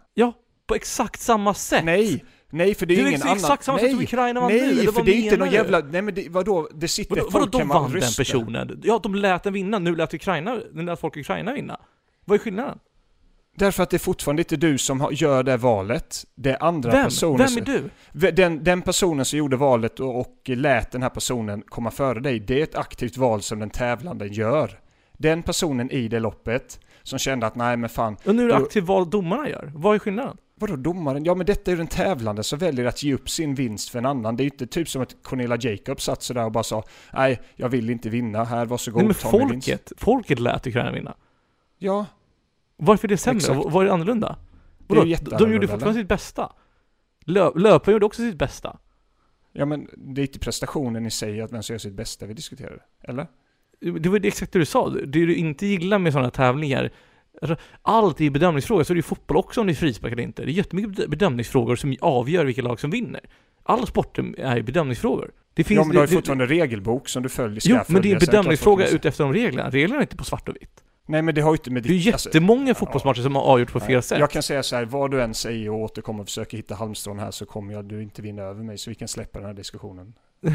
[0.66, 1.84] På exakt samma sätt!
[1.84, 2.24] Nej!
[2.50, 3.34] Nej för det är det är ingen annan...
[3.36, 3.84] exakt samma nej.
[3.84, 5.78] sätt som Ukraina vann nu, Nej, eller för det är inte någon jävla...
[5.80, 6.68] Nej men det, vadå?
[6.74, 8.80] Det sitter Vadå, vadå folk de hemma och vann den personen?
[8.84, 11.80] Ja, de lät den vinna, nu lät Ukraina, nu lät folk Ukraina vinna.
[12.24, 12.78] Vad är skillnaden?
[13.56, 16.24] Därför att det är fortfarande inte du som gör det valet.
[16.34, 17.04] Det är andra Vem?
[17.04, 17.60] personer Vem är
[18.12, 18.30] du?
[18.32, 22.40] Den, den personen som gjorde valet och, och lät den här personen komma före dig,
[22.40, 24.80] det är ett aktivt val som den tävlande gör.
[25.18, 28.58] Den personen i det loppet som kände att nej men fan, Och nu är det
[28.58, 29.72] Då- aktivt val domarna gör.
[29.74, 30.36] Vad är skillnaden?
[30.60, 31.24] vadå domaren?
[31.24, 33.98] Ja men detta är ju den tävlande som väljer att ge upp sin vinst för
[33.98, 34.36] en annan.
[34.36, 37.40] Det är ju inte typ som att Cornelia Jacobs satt sådär och bara sa nej
[37.56, 39.66] jag vill inte vinna, här varsågod Nej men ta min vinst.
[39.68, 41.14] folket, folket lät Ukraina vinna.
[41.78, 42.06] Ja,
[42.80, 43.36] Varför är det sämre?
[43.36, 43.60] Exakt.
[43.66, 44.36] Vad är det annorlunda?
[44.88, 46.52] Det är de gjorde fortfarande sitt bästa.
[47.24, 48.78] Lö, löparen gjorde också sitt bästa.
[49.52, 52.34] ja men det är inte prestationen i sig att vem som gör sitt bästa vi
[52.34, 52.78] diskuterar.
[53.02, 53.26] Eller?
[54.00, 54.88] Det var det exakt det du sa.
[54.90, 56.90] Det du inte gillar med sådana tävlingar,
[57.42, 60.22] alltså, allt är bedömningsfrågor, så är det ju fotboll också om det är frispark eller
[60.22, 60.42] inte.
[60.44, 63.20] Det är jättemycket bed- bedömningsfrågor som avgör vilka lag som vinner.
[63.62, 65.30] Alla sporter är bedömningsfrågor.
[65.54, 67.60] Det finns, ja men du har ju fortfarande en regelbok som du följer.
[67.64, 69.70] Jo, men det är en bedömningsfråga utefter de reglerna.
[69.70, 70.84] Reglerna är inte på svart och vitt.
[71.10, 72.12] Nej men det har ju inte med Det är ju ditt...
[72.12, 74.18] alltså- jättemånga fotbollsmatcher som har avgjorts på fel Nej, sätt.
[74.18, 77.18] Jag kan säga så här, vad du än säger och återkommer och försöker hitta halmstrån
[77.18, 79.54] här så kommer jag, du inte vinna över mig så vi kan släppa den här
[79.54, 80.14] diskussionen.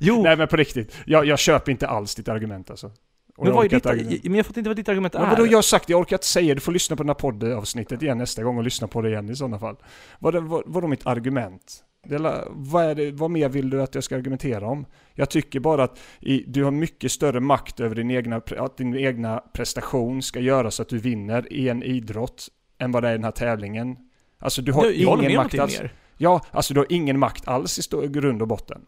[0.00, 2.86] jo, Nej men på riktigt, jag, jag köper inte alls ditt argument alltså.
[2.86, 2.92] Och
[3.36, 5.30] men jag vad är ditt, argument- men jag fattar inte vad ditt argument Men är.
[5.30, 8.02] vadå jag har sagt, jag orkar inte säga Du får lyssna på den här poddavsnittet
[8.02, 9.76] igen nästa gång och lyssna på det igen i sådana fall.
[10.18, 11.84] Vad, är- vad, vadå mitt argument?
[12.02, 14.86] Det vad, det, vad mer vill du att jag ska argumentera om?
[15.14, 18.96] Jag tycker bara att i, du har mycket större makt över din egna, att din
[18.96, 23.12] egna prestation ska göra så att du vinner i en idrott än vad det är
[23.12, 23.96] i den här tävlingen.
[24.38, 25.80] Alltså du har jag, jag ingen makt alls.
[25.80, 25.94] mer.
[26.16, 28.86] Ja, alltså du har ingen makt alls i grund och botten.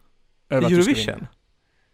[0.49, 1.27] över Eurovision?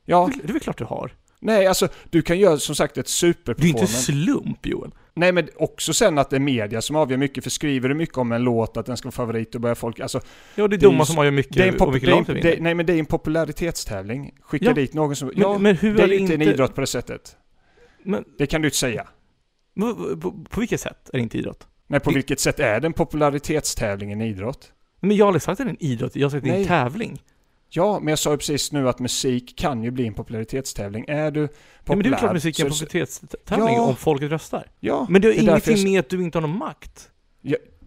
[0.05, 1.11] Ja, Det är väl klart du har.
[1.39, 3.81] Nej alltså du kan göra som sagt ett Det är superperformance.
[3.81, 4.91] inte slump Joel.
[5.13, 8.17] Nej men också sen att det är media som avgör mycket, för skriver du mycket
[8.17, 10.21] om en låt att den ska vara favorit och börjar folk, alltså
[10.55, 12.73] Ja, det är s- som avgör mycket det är och pop- vilket det det, nej
[12.73, 14.31] men det är en popularitetstävling.
[14.41, 14.73] Skicka Ja.
[14.73, 16.87] dit någon som, Men, ja, men hur det är är inte en idrott på det
[16.87, 17.35] sättet.
[18.03, 19.07] Men, Det kan du inte säga.
[19.79, 21.67] på, på, på vilket sätt är det inte idrott?
[21.87, 24.71] Nej på Det- vilket sätt är det en popularitetstävling en idrott?
[24.99, 26.55] Men jag har aldrig sagt att det är en idrott, jag har sagt att det
[26.55, 27.21] är en tävling.
[27.71, 31.05] Ja, men jag sa ju precis nu att musik kan ju bli en popularitetstävling.
[31.07, 31.55] Är du populär...
[31.85, 33.81] Ja, men det är väl klart musik är en så- popularitetstävling Ja.
[33.81, 34.67] om folket röstar.
[34.79, 37.09] Ja, Men det är därför ingenting jag- med att du inte har någon makt.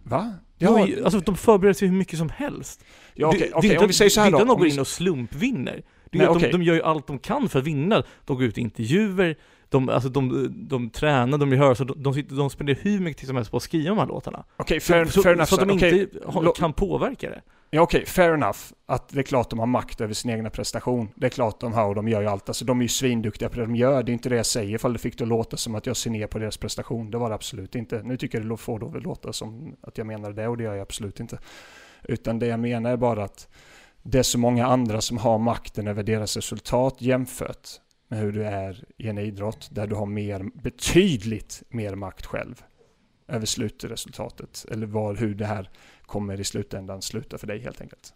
[0.03, 0.33] Va?
[0.57, 2.83] Ja, Ja, alltså de förbereder sig hur mycket som helst.
[3.13, 4.63] ja okej, Det- det är om vi säger så här Det är inte att de
[4.63, 5.81] går in och slumpvinner.
[6.11, 8.03] Det är Nej, att de, de gör ju allt de kan för att vinna.
[8.25, 9.35] De går ut i intervjuer,
[9.69, 13.27] de, alltså de, de tränar, de rehearsar, de, de, sitter- de spenderar hur mycket tid
[13.27, 14.43] som helst på att skriva de här låtarna.
[14.57, 15.49] Okej, fair, så, fair enough.
[15.49, 16.07] så att de inte
[16.41, 17.41] Lo- kan påverka det.
[17.75, 18.57] Ja okej, fair enough.
[18.85, 21.09] Att det är klart de har makt över sin egna prestation.
[21.15, 22.49] Det är klart de har och de gör ju allt.
[22.49, 24.03] Alltså de är ju svinduktiga på det de gör.
[24.03, 25.97] Det är inte det jag säger ifall det fick det att låta som att jag
[25.97, 27.11] ser ner på deras prestation.
[27.11, 28.03] Det var det absolut inte.
[28.03, 30.73] Nu tycker jag det får då låta som att jag menar det och det gör
[30.73, 31.39] jag absolut inte.
[32.03, 33.47] Utan det jag menar är bara att
[34.03, 37.69] det är så många andra som har makten över deras resultat jämfört
[38.07, 42.63] med hur du är i en idrott där du har mer, betydligt mer makt själv
[43.27, 44.65] över slutresultatet.
[44.71, 45.69] Eller var, hur det här
[46.05, 48.13] kommer i slutändan sluta för dig helt enkelt.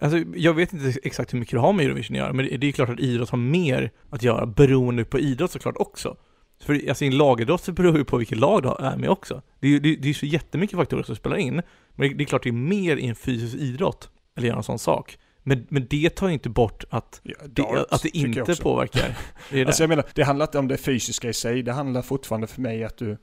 [0.00, 2.66] Alltså, jag vet inte exakt hur mycket det har med Eurovision att göra, men det
[2.66, 6.16] är klart att idrott har mer att göra, beroende på idrott såklart också.
[6.60, 9.10] För alltså, i en lagidrott så beror det ju på vilket lag du är med
[9.10, 9.42] också.
[9.60, 11.62] Det är ju det, det är så jättemycket faktorer som spelar in,
[11.94, 14.78] men det, är klart det är mer i en fysisk idrott, eller göra en sån
[14.78, 15.18] sak.
[15.42, 19.16] Men, men det tar ju inte bort att Ja, det, dart att det inte påverkar.
[19.50, 19.82] Det Alltså det.
[19.82, 21.62] jag menar, det handlar inte om det fysiska i sig.
[21.62, 23.18] Det handlar fortfarande för mig att du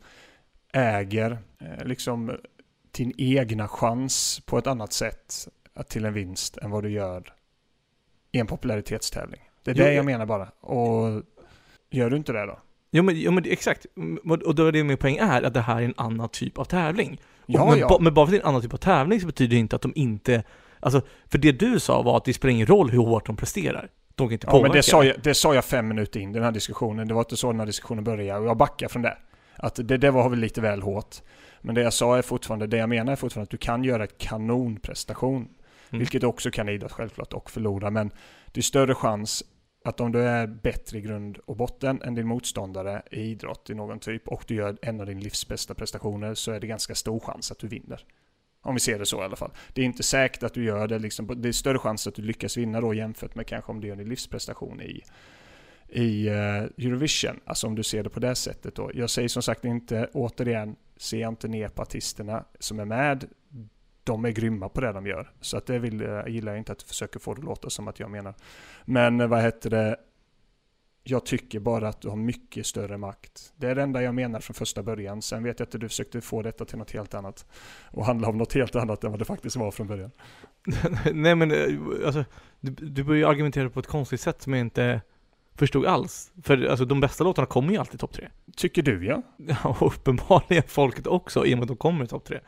[0.78, 2.38] äger eh, liksom
[2.92, 5.48] din egna chans på ett annat sätt
[5.90, 7.34] till en vinst än vad du gör
[8.32, 9.42] i en popularitetstävling.
[9.64, 10.50] Det är Jo, det jag- jag menar bara.
[10.62, 11.24] Och
[11.90, 12.60] gör du inte det då?
[12.92, 13.86] Jo men, jo, men exakt,
[14.46, 16.64] och då är det min poäng är att det här är en annan typ av
[16.66, 17.22] tävling.
[17.46, 17.88] Ja, och men, ja.
[17.88, 19.60] ba, men bara för att det är en annan typ av tävling så betyder det
[19.60, 20.44] inte att de inte,
[20.80, 23.90] alltså, för det du sa var att det spelar ingen roll hur hårt de presterar.
[24.16, 26.30] De kan inte Ja, påverka men det sa, jag, det sa jag fem minuter in
[26.30, 27.08] i den här diskussionen.
[27.08, 29.18] Det var inte så den här diskussionen började och jag backar från det.
[29.58, 31.16] Att det, det var väl lite väl hårt.
[31.62, 34.04] Men det jag sa är fortfarande, det jag menar är fortfarande att du kan göra
[34.04, 35.48] ett kanonprestation.
[35.90, 36.00] Mm.
[36.00, 37.90] Vilket du också kan idrott självklart och förlora.
[37.90, 38.12] Men
[38.52, 39.44] det är större chans
[39.86, 43.76] att om du är bättre i grund och botten än din motståndare i idrott i
[43.76, 46.96] någon typ och du gör en av din livs bästa prestationer så är det ganska
[46.96, 48.06] stor chans att du vinner.
[48.62, 49.52] Om vi ser det så i alla fall.
[49.74, 52.22] Det är inte säkert att du gör det, liksom, det är större chans att du
[52.22, 55.04] lyckas vinna då jämfört med kanske om du gör din livsprestation i,
[55.90, 57.40] i eh, Eurovision.
[57.46, 58.92] Alltså om du ser det på det sättet då.
[58.94, 63.26] Jag säger som sagt inte, återigen, se inte ner på artisterna som är med.
[64.04, 65.32] De är grymma på det de gör.
[65.42, 67.70] Så att det vill, jag gillar jag inte att du försöker få det att låta
[67.70, 68.34] som att jag menar.
[68.86, 69.98] Men eh, vad heter det?
[71.04, 73.54] Jag tycker bara att du har mycket större makt.
[73.56, 75.22] Det är det enda jag menar från första början.
[75.22, 77.46] Sen vet jag att du försökte få detta till något helt annat.
[77.92, 80.12] Och handla om något helt annat än vad det faktiskt var från början.
[81.14, 81.52] Nej men,
[82.06, 82.26] alltså,
[82.60, 85.02] du, du börjar ju argumentera på ett konstigt sätt som jag inte
[85.58, 86.32] förstod alls.
[86.44, 88.28] För alltså, de bästa låtarna kommer ju alltid i topp tre.
[88.56, 89.22] Tycker du ja?
[89.38, 92.40] Ja, och uppenbarligen folket också, i och med att de kommer i topp tre.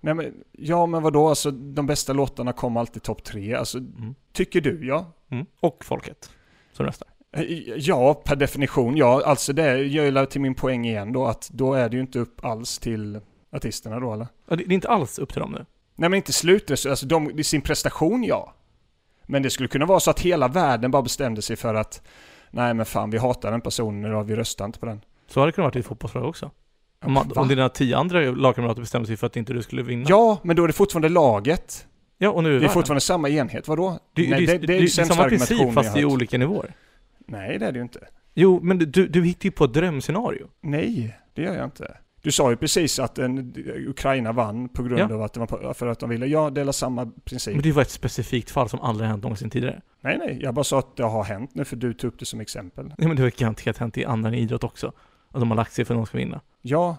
[0.00, 3.54] Nej, men, ja men vadå, alltså de bästa låtarna kom alltid topp tre.
[3.54, 4.14] Alltså, Mm.
[4.32, 5.12] tycker du ja?
[5.30, 5.46] Mm.
[5.60, 6.30] Och folket
[6.72, 7.08] som röstar.
[7.36, 7.42] Eh,
[7.76, 9.22] Ja, per definition ja.
[9.26, 12.18] Alltså det gör ju till min poäng igen då att då är det ju inte
[12.18, 13.20] upp alls till
[13.52, 14.26] artisterna då eller?
[14.48, 15.66] Ja, det, det är inte alls upp till dem nu.
[15.96, 18.54] Nej men inte slutresultat, alltså de, i sin prestation ja.
[19.26, 22.02] Men det skulle kunna vara så att hela världen bara bestämde sig för att
[22.52, 25.00] nej men fan vi hatar den personen idag, vi röstar inte på den.
[25.26, 26.50] Så hade det kunnat vara i fotbollslag också.
[27.04, 27.26] Om, Va?
[27.36, 30.06] om dina tio andra lagkamrater bestämde sig för att inte du skulle vinna.
[30.08, 31.86] Ja, men då är det fortfarande laget.
[32.18, 32.74] ja och nu är Det är världen.
[32.74, 33.98] fortfarande samma enhet, vadå?
[34.12, 36.74] Det, nej, det, det, det, är sämsta samma princip fast i olika nivåer.
[37.26, 38.00] Nej det är det ju inte.
[38.34, 40.48] Jo, men du, du hittar ju på ett drömscenario.
[40.60, 41.96] Nej, det gör jag inte.
[42.22, 43.54] Du sa ju precis att en,
[43.88, 45.14] Ukraina vann på grund Ja.
[45.14, 47.54] av att, det var, för att de ville, ja, dela samma princip.
[47.54, 49.80] Men det var ett specifikt fall som aldrig hänt någonsin tidigare.
[50.00, 52.26] Nej, nej, jag bara sa att det har hänt nu för du tog upp det
[52.26, 52.86] som exempel.
[52.98, 54.92] Nej men det har ju garanterat hänt i annan idrott också.
[55.30, 56.40] Att de har lagt sig för att någon ska vinna.
[56.62, 56.96] Ja,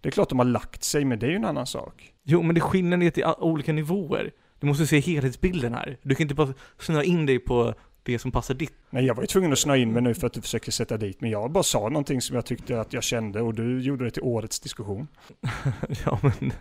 [0.00, 2.12] det är klart de har lagt sig, men det är ju en annan sak.
[2.22, 4.30] Jo, men det är skillnad i att det är olika nivåer.
[4.60, 5.98] Du måste se helhetsbilden här.
[6.02, 8.74] Du kan inte bara snöa in dig på det som passar ditt.
[8.90, 10.96] Nej, jag var ju tvungen att snöa in mig nu för att du försöker sätta
[10.96, 14.04] dit men Jag bara sa någonting som jag tyckte att jag kände och du gjorde
[14.04, 15.08] det till årets diskussion.
[16.04, 16.52] ja, men...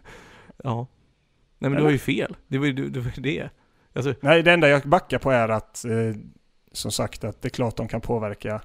[0.63, 0.87] Ja.
[1.59, 1.85] Nej men du Eller?
[1.85, 2.35] har ju fel.
[2.47, 2.99] Det var ju det.
[2.99, 3.49] Var ju det.
[3.93, 6.15] Alltså, Nej, det enda jag backar på är att, eh,
[6.71, 8.61] som sagt, att det är klart de kan påverka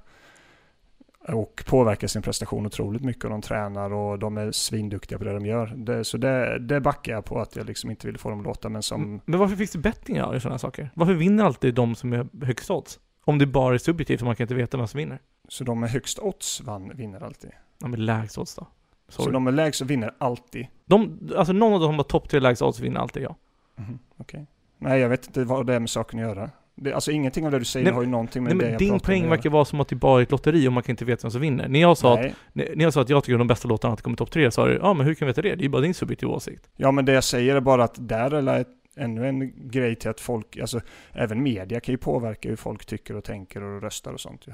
[1.34, 5.32] och påverka sin prestation otroligt mycket och de tränar och de är svinduktiga på det
[5.32, 5.66] de gör.
[5.76, 8.46] Det, så det, det backar jag på att jag liksom inte ville få dem att
[8.46, 9.20] låta men som...
[9.24, 10.90] Men varför finns det bettingar i sådana saker?
[10.94, 13.00] Varför vinner alltid de som är högst odds?
[13.24, 15.18] Om det bara är subjektivt och man kan inte veta vem som vinner.
[15.48, 17.50] Så de med högst odds vann, vinner alltid.
[17.78, 18.66] Ja men lägst odds då.
[19.08, 19.32] Så Sorry.
[19.32, 20.66] de med lägst vinner alltid.
[20.84, 23.36] De, alltså någon av dem som har topp tre lägst odds vinner alltid ja.
[23.76, 24.46] Mhm, Okej.
[24.78, 26.50] Nej, jag vet inte vad det är med saken att göra.
[26.80, 28.78] Det, alltså ingenting av det du säger Nej, har ju någonting med Nej, det jag
[28.78, 31.04] din poäng verkar vara som att det bara är ett lotteri och man kan inte
[31.04, 31.68] veta vem som vinner.
[31.68, 34.04] När jag sa att, när jag sa att jag tycker att de bästa låtarna alltid
[34.04, 35.48] kommer topp tre, sa du ja men hur kan vi veta det?
[35.48, 36.70] Det är ju bara din subjektiva åsikt.
[36.76, 40.10] Ja, men det jag säger är bara att där är ett, ännu en grej till
[40.10, 40.80] att folk, alltså
[41.12, 44.52] även media kan ju påverka hur folk tycker och tänker och röstar och sånt ju.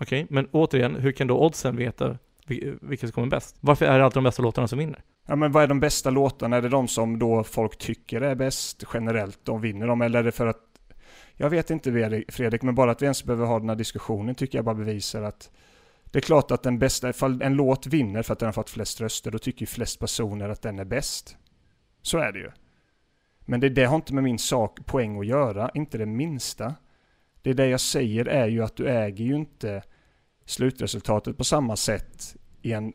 [0.00, 3.56] Okej, men återigen, hur kan då oddsen veta vil- vilka som kommer bäst?
[3.60, 5.02] Varför är det alltid de bästa låtarna som vinner?
[5.26, 6.56] Ja men vad är de bästa låtarna?
[6.56, 10.02] Är det de som då folk tycker är bäst generellt, de vinner dem?
[10.02, 10.60] Eller är det för att,
[11.36, 11.90] jag vet inte
[12.28, 15.22] Fredrik- men bara att vi ens behöver ha den här diskussionen tycker jag bara bevisar
[15.22, 15.50] att
[16.04, 18.70] det är klart att den bästa, ifall en låt vinner för att den har fått
[18.70, 21.36] flest röster, då tycker ju flest personer att den är bäst.
[22.02, 22.50] Så är det ju.
[23.40, 26.74] Men det, det har inte med min sak, poäng att göra, inte det minsta.
[27.42, 29.82] Det är det jag säger är ju att du äger ju inte
[30.44, 32.92] slutresultatet på samma sätt i en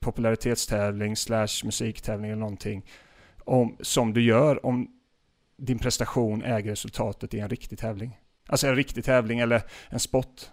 [0.00, 2.86] popularitetstävling slash musiktävling eller någonting
[3.44, 4.88] om, som du gör om
[5.56, 8.18] din prestation äger resultatet i en riktig tävling.
[8.46, 10.50] Alltså en riktig tävling eller en sport.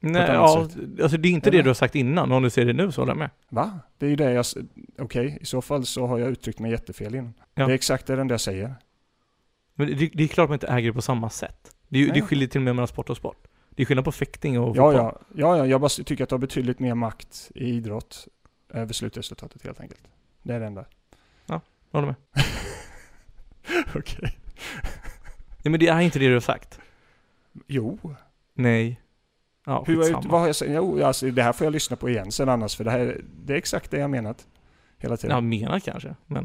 [0.00, 0.82] Nej, ja, sätt.
[1.02, 1.62] alltså det är inte det Eller?
[1.64, 3.30] du har sagt innan, om du säger det nu så håller jag med.
[3.48, 3.80] Va?
[3.98, 4.44] Det är ju det jag...
[4.98, 7.34] Okej, i så fall så har jag uttryckt mig jättefel innan.
[7.54, 7.66] Ja.
[7.66, 8.74] Det är exakt det jag säger.
[9.74, 11.76] Men det, det är klart man inte äger det på samma sätt.
[11.88, 13.46] Det, är det skiljer till och med mellan sport och sport.
[13.70, 14.94] Det är skillnad på fäktning och Ja, fotboll.
[14.94, 18.28] ja, ja, ja, jag bara tycker att du har betydligt mer makt i idrott
[18.68, 20.02] över slutresultatet helt enkelt.
[20.42, 20.84] Det är det enda.
[21.46, 21.60] Jag
[21.92, 22.16] håller med.
[23.94, 24.38] Okej.
[25.62, 26.80] Ja, men det är inte det du har sagt.
[27.66, 27.98] Jo.
[28.54, 29.00] Nej.
[29.66, 30.28] Ja, Hur, skitsamma.
[30.28, 30.70] vad har jag sagt?
[30.74, 33.52] Jo, alltså, det här får jag lyssna på igen sen annars, för det här det
[33.52, 34.46] är exakt det jag menat.
[34.98, 35.34] Hela tiden.
[35.34, 36.44] Ja, menar kanske, men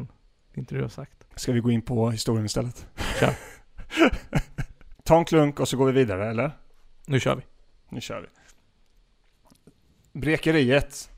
[0.52, 1.26] det är inte det du har sagt.
[1.36, 2.86] Ska vi gå in på historien istället?
[3.20, 3.34] Kör.
[5.04, 6.50] Ta en klunk och så går vi vidare, eller?
[7.06, 7.42] Nu kör vi.
[7.88, 8.26] Nu kör vi.
[10.20, 11.10] Brekeriet.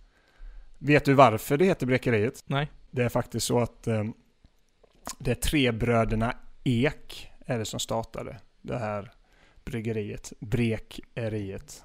[0.78, 2.44] Vet du varför det heter Brekeriet?
[2.46, 2.70] Nej.
[2.90, 4.04] Det är faktiskt så att eh,
[5.18, 9.12] det är tre bröderna Ek är det som startade det här
[9.64, 10.32] bryggeriet.
[10.40, 11.84] Brekeriet.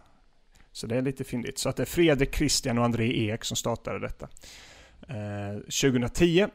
[0.71, 1.57] Så det är lite fyndigt.
[1.57, 4.29] Så att det är Fredrik, Christian och André Ek som startade detta.
[5.07, 6.47] Eh, 2010.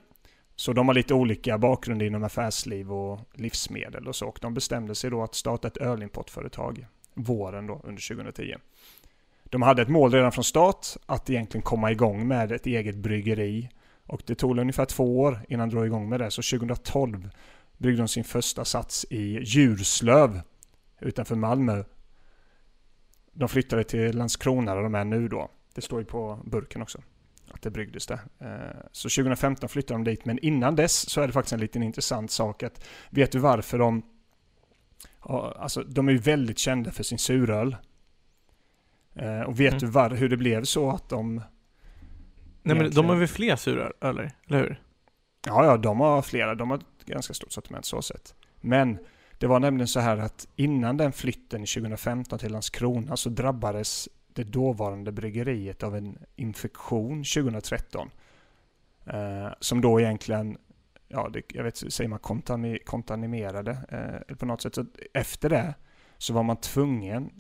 [0.56, 4.26] Så de har lite olika bakgrund inom affärsliv och livsmedel och så.
[4.26, 8.54] Och de bestämde sig då att starta ett ölimportföretag våren då under 2010.
[9.44, 13.68] De hade ett mål redan från start att egentligen komma igång med ett eget bryggeri.
[14.10, 16.30] Och det tog ungefär två år innan de drog igång med det.
[16.30, 17.30] Så 2012
[17.78, 20.40] bryggde de sin första sats i Djurslöv
[21.00, 21.84] utanför Malmö.
[23.32, 25.50] De flyttade till Landskrona där de är nu då.
[25.74, 26.98] Det står ju på burken också
[27.52, 28.20] att det bryggdes där.
[28.38, 31.82] Eh, Så 2015 flyttade de dit, men innan dess så är det faktiskt en liten
[31.82, 34.02] intressant sak att vet du varför de
[35.20, 37.76] alltså de är ju väldigt kända för sin suröl.
[39.14, 39.78] Eh, och vet Mm.
[39.80, 41.42] du var, hur det blev så att de...
[42.62, 44.32] Nej men de har väl fler surar, eller?
[44.48, 44.82] Eller hur?
[45.46, 46.54] Ja, ja, de har flera.
[46.54, 48.34] De har ett ganska stort sortiment så sett.
[48.60, 48.98] Men
[49.38, 54.44] det var nämligen så här att innan den flytten 2015 till Landskrona så drabbades det
[54.44, 58.10] dåvarande bryggeriet av en infektion 2013.
[59.06, 60.58] Eh, som då egentligen,
[61.08, 63.78] ja, det, jag vet säger man kontami, kontaminerade
[64.28, 64.74] eh, på något sätt.
[64.74, 65.74] Så efter det
[66.18, 67.30] så var man tvungen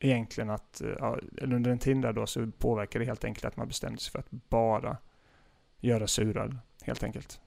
[0.00, 3.44] egentligen att, eh, ja, eller under en tid där då så påverkade det helt enkelt
[3.44, 4.96] att man bestämde sig för att bara
[5.80, 7.40] göra suröl, helt enkelt.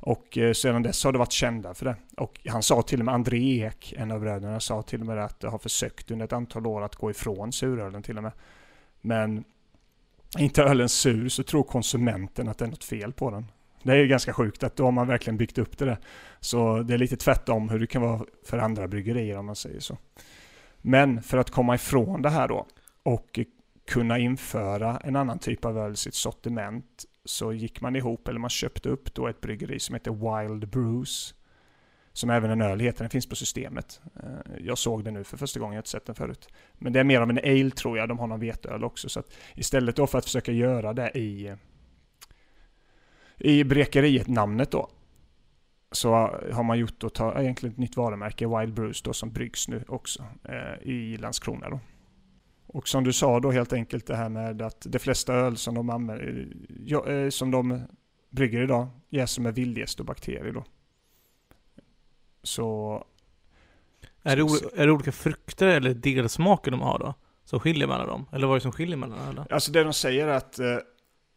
[0.00, 1.96] Och eh, sedan dess har det varit kända för det.
[2.16, 5.24] Och han sa till och med, André Ek, en av bröderna, sa till och med
[5.24, 8.32] att det har försökt under ett antal år att gå ifrån surölen till och med.
[9.00, 9.44] Men
[10.36, 13.46] är inte ölen sur så tror konsumenten att det är något fel på den.
[13.82, 15.98] Det är ju ganska sjukt att då har man verkligen byggt upp det där.
[16.40, 19.80] Så det är lite tvärtom hur det kan vara för andra bryggerier om man säger
[19.80, 19.96] så.
[20.80, 22.66] Men för att komma ifrån det här då
[23.02, 23.40] och
[23.88, 28.40] kunna införa en annan typ av öl i sitt sortiment så gick man ihop, eller
[28.40, 31.34] man köpte upp då ett bryggeri som heter Wild Brews.
[32.12, 34.00] Som även en öl heter, den finns på systemet.
[34.22, 36.48] Eh, jag såg den nu för första gången, jag har inte sett den förut.
[36.72, 39.08] Men det är mer av en ale tror jag, de har någon veteöl också.
[39.08, 41.56] Så att istället då för att försöka göra det i,
[43.36, 44.90] i brekeriet-namnet då.
[45.92, 46.14] Så
[46.52, 49.84] har man gjort då, ta, egentligen ett nytt varumärke, Wild Brews då, som bryggs nu
[49.88, 51.80] också eh, i Landskrona då.
[52.66, 55.74] Och som du sa då helt enkelt det här med att de flesta öl som
[55.74, 56.48] de, använder,
[56.84, 57.82] ja, eh, som de
[58.30, 60.64] brygger idag jäser med vildgäst och bakterier då.
[62.42, 63.04] Så
[64.22, 64.42] Är det,
[64.82, 67.14] är det olika frukter eller delsmaker de har då?
[67.44, 68.26] Som skiljer mellan dem?
[68.32, 69.46] Eller vad är det som skiljer mellan ölen?
[69.50, 70.76] Alltså det de säger är att eh,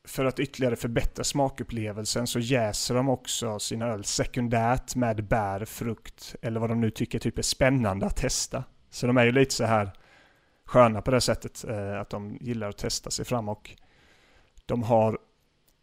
[0.04, 6.36] för att ytterligare förbättra smakupplevelsen så jäser de också sina öl sekundärt med bär, frukt
[6.42, 8.64] eller vad de nu tycker typ är spännande att testa.
[8.90, 9.92] Så de är ju lite så här
[10.66, 13.72] sköna på det sättet eh, att de gillar att testa sig fram och
[14.66, 15.20] de har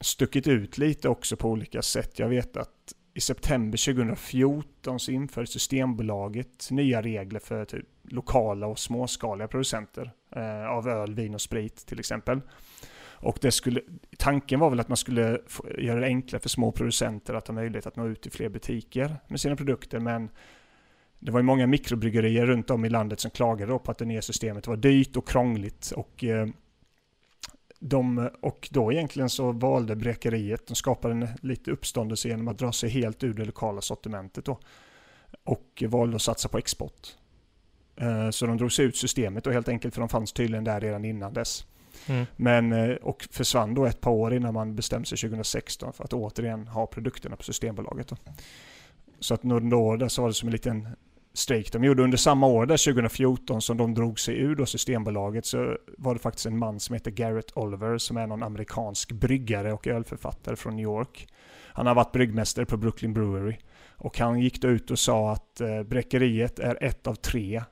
[0.00, 2.18] stuckit ut lite också på olika sätt.
[2.18, 8.78] Jag vet att i september 2014 så införde Systembolaget nya regler för typ lokala och
[8.78, 12.40] småskaliga producenter eh, av öl, vin och sprit till exempel.
[13.20, 13.80] Och det skulle,
[14.18, 17.54] tanken var väl att man skulle få, göra det enklare för små producenter att ha
[17.54, 19.98] möjlighet att nå ut till fler butiker med sina produkter.
[19.98, 20.30] Men
[21.18, 24.22] det var ju många mikrobryggerier runt om i landet som klagade på att det nya
[24.22, 25.92] systemet var dyrt och krångligt.
[25.96, 26.48] Och, eh,
[27.80, 32.72] de, och då egentligen så valde Bräkeriet, de skapade en lite uppståndelse genom att dra
[32.72, 34.58] sig helt ur det lokala sortimentet då.
[35.44, 37.16] Och valde att satsa på export.
[37.96, 40.80] Eh, så de drog sig ut systemet och helt enkelt för de fanns tydligen där
[40.80, 41.66] redan innan dess.
[42.06, 42.26] Mm.
[42.36, 46.12] Men, eh, och försvann då ett par år innan man bestämde sig 2016 för att
[46.12, 48.08] återigen ha produkterna på Systembolaget.
[48.08, 48.16] Då.
[49.20, 50.88] Så att några år där så var det som en liten
[51.32, 52.02] strejk de gjorde.
[52.02, 56.20] Under samma år, där 2014, som de drog sig ur då Systembolaget så var det
[56.20, 60.76] faktiskt en man som heter Garrett Oliver som är någon amerikansk bryggare och ölförfattare från
[60.76, 61.28] New York.
[61.72, 63.56] Han har varit bryggmästare på Brooklyn Brewery.
[63.96, 67.62] Och han gick då ut och sa att eh, Bräckeriet är ett av tre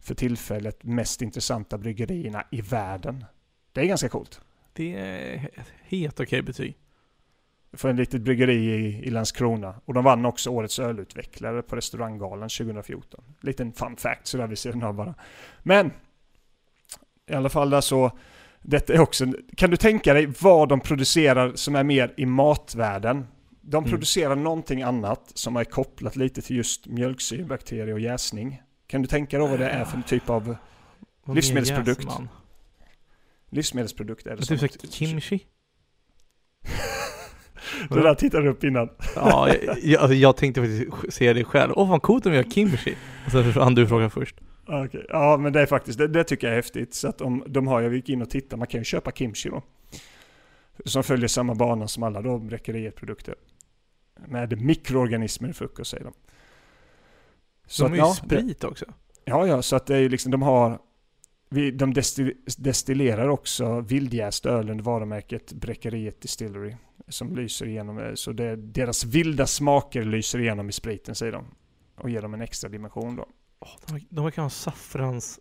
[0.00, 3.24] för tillfället mest intressanta bryggerierna i världen.
[3.72, 4.40] Det är ganska coolt.
[4.72, 6.76] Det är ett helt okej betyg.
[7.72, 9.74] För en litet bryggeri i, i Landskrona.
[9.84, 13.24] Och de vann också Årets ölutvecklare på Restauranggalan 2014.
[13.40, 15.14] Liten fun fact sådär vid sidan av bara.
[15.62, 15.90] Men
[17.30, 18.10] i alla fall där så
[18.62, 23.26] detta är också, kan du tänka dig vad de producerar som är mer i matvärlden?
[23.60, 23.90] De Mm.
[23.90, 28.62] producerar någonting annat som är kopplat lite till just mjölksyrebakterier och jäsning.
[28.86, 30.56] Kan du tänka dig vad det är för en typ av
[31.26, 32.06] Livsmedelsprodukt.
[33.50, 33.80] Mer jäser man?
[33.86, 34.26] livsmedelsprodukt?
[34.26, 35.46] Är det Typ något- kimchi?
[37.90, 38.88] Det där tittade du upp innan.
[39.14, 41.72] Ja, jag, jag, alltså jag tänkte faktiskt se det själv.
[41.76, 42.96] Åh vad coolt om jag gör kimchi.
[43.26, 44.36] Och sen hann du fråga först.
[44.66, 46.94] Okej, Ja, men det är faktiskt, det, det tycker jag är häftigt.
[46.94, 49.48] Så att om, de har, jag gick in och tittade, man kan ju köpa kimchi
[49.48, 49.62] då.
[50.84, 53.34] Som följer samma bana som alla då bräckeriet-produkter.
[54.26, 56.12] Med mikroorganismer i frukost säger de.
[57.66, 58.84] Så De att, ju ja, sprit också.
[59.24, 60.78] ja, ja, så att det är liksom, de har,
[61.48, 66.76] vi, de destil, destillerar också vildjäst öl under varumärket Bräckeriet Distillery.
[67.08, 71.44] Som lyser igenom, eh, så det, deras vilda smaker lyser igenom i spriten säger de.
[71.96, 73.26] Och ger dem en extra dimension då.
[73.60, 75.40] Åh, de, de verkar ha en saffransöl.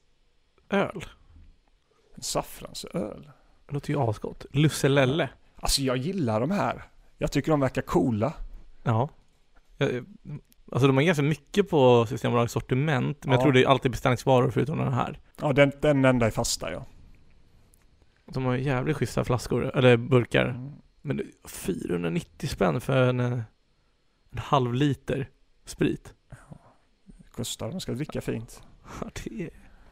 [2.16, 3.30] En saffransöl.
[3.68, 4.46] Det låter ju asgott.
[4.52, 5.30] Lusselelle.
[5.56, 6.84] Alltså jag gillar de här.
[7.18, 8.34] Jag tycker de verkar coola.
[8.84, 9.10] Ja.
[9.78, 10.06] Jag-
[10.72, 13.44] Alltså de har ganska mycket på Systembolagets sortiment, men jag Ja.
[13.44, 15.20] tror det är alltid beställningsvaror förutom den här.
[15.42, 16.86] Ja, den, den enda är fasta ja.
[18.26, 20.46] De har jävligt schyssta flaskor, eller burkar.
[20.46, 20.72] Mm.
[21.02, 23.32] Men det- 490 spänn för en, eh,
[24.32, 25.30] en halv liter
[25.66, 26.14] sprit.
[27.32, 28.62] Kostar, de ska dricka fint.
[29.02, 29.50] Ja, det är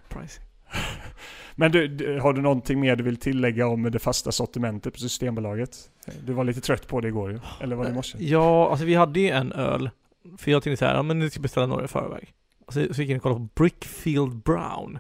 [0.09, 0.43] pricey.
[1.55, 4.99] Men du, du, har du någonting mer du vill tillägga om det fasta sortimentet på
[4.99, 5.91] Systembolaget?
[6.25, 7.39] Du var lite trött på det igår ju.
[7.61, 8.17] Eller var det i morse?
[8.21, 9.89] Ja, alltså vi hade ju en öl.
[10.37, 12.33] För jag tänkte så här, ja men nu ska jag beställa några i förväg.
[12.65, 14.99] Och så, så gick jag och kollade på Brickfield Brown.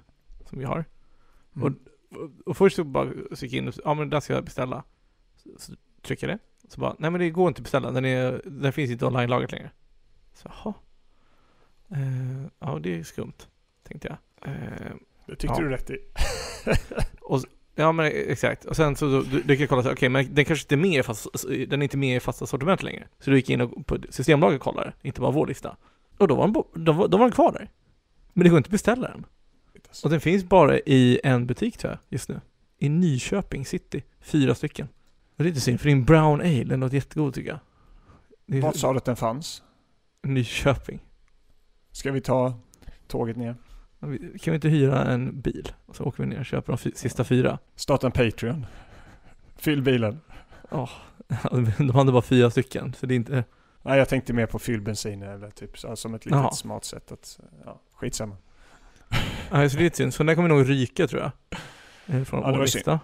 [0.49, 0.85] Som vi har.
[1.55, 1.75] Mm.
[2.11, 4.43] Och, och först så bara så gick jag in och ja men den ska jag
[4.43, 4.83] beställa.
[5.35, 6.69] Så, så trycker jag det.
[6.71, 7.91] Så bara, nej men det går inte att beställa.
[7.91, 9.71] Den, är, den finns inte online-lagret längre.
[10.33, 10.73] Så jaha.
[11.91, 13.47] Eh, ja det är skumt.
[13.83, 14.17] Tänkte jag.
[14.53, 14.91] Eh,
[15.25, 15.63] Det tyckte Ja.
[15.63, 15.97] du rätt i.
[17.75, 18.65] Ja men exakt.
[18.65, 20.89] Och sen så då, då, då kan kolla så okej men den kanske inte är
[20.89, 21.27] med i fast,
[21.67, 23.07] den är inte med i fasta sortiment längre.
[23.19, 25.77] Så då gick in och på Systembolaget och kollade, inte bara vår lista.
[26.17, 27.69] Och då var den, då var, då var den kvar där.
[28.33, 29.25] Men det går inte att beställa den.
[30.03, 32.41] Och den finns bara i en butik tror jag, just nu.
[32.77, 34.03] I Nyköping city.
[34.19, 34.87] Fyra stycken.
[35.37, 37.59] Och det är lite synd, för din brown ale, den låter jättegod tycker jag.
[38.45, 39.63] Det är Vart sa du att den fanns?
[40.23, 40.99] Nyköping.
[41.91, 42.59] Ska vi ta
[43.07, 43.55] tåget ner?
[44.11, 45.71] Ja, Kan vi inte hyra en bil?
[45.85, 47.59] Och så åker vi ner och köper de sista fyra.
[47.75, 48.65] Starta en Patreon.
[49.55, 50.19] Fyll bilen.
[51.77, 53.43] De hade bara fyra stycken, så det är inte...
[53.81, 56.51] Nej, jag tänkte mer på fyll bensin eller typ så, som ett litet Jaha.
[56.51, 58.37] smart sätt att, ja, skitsamma.
[59.51, 60.13] Nej, så det är lite synd.
[60.13, 61.31] Så den kommer nog ryka tror jag.
[62.15, 62.99] Eh, Från Ja, det vår var lista.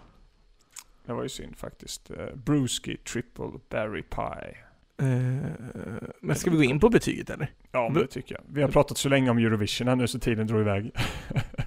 [1.05, 2.11] Det var ju synd faktiskt.
[2.11, 4.57] Uh, Brewski Triple Berry Pie.
[5.01, 5.07] Eh,
[6.21, 7.51] men ska vi gå in på betyget eller?
[7.71, 8.43] Ja, men det tycker jag.
[8.47, 10.91] Vi har pratat så länge om Eurovision här nu så tiden drog iväg.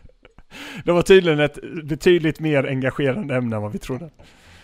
[0.85, 4.11] det var tydligen ett betydligt mer engagerande ämne än vad vi trodde.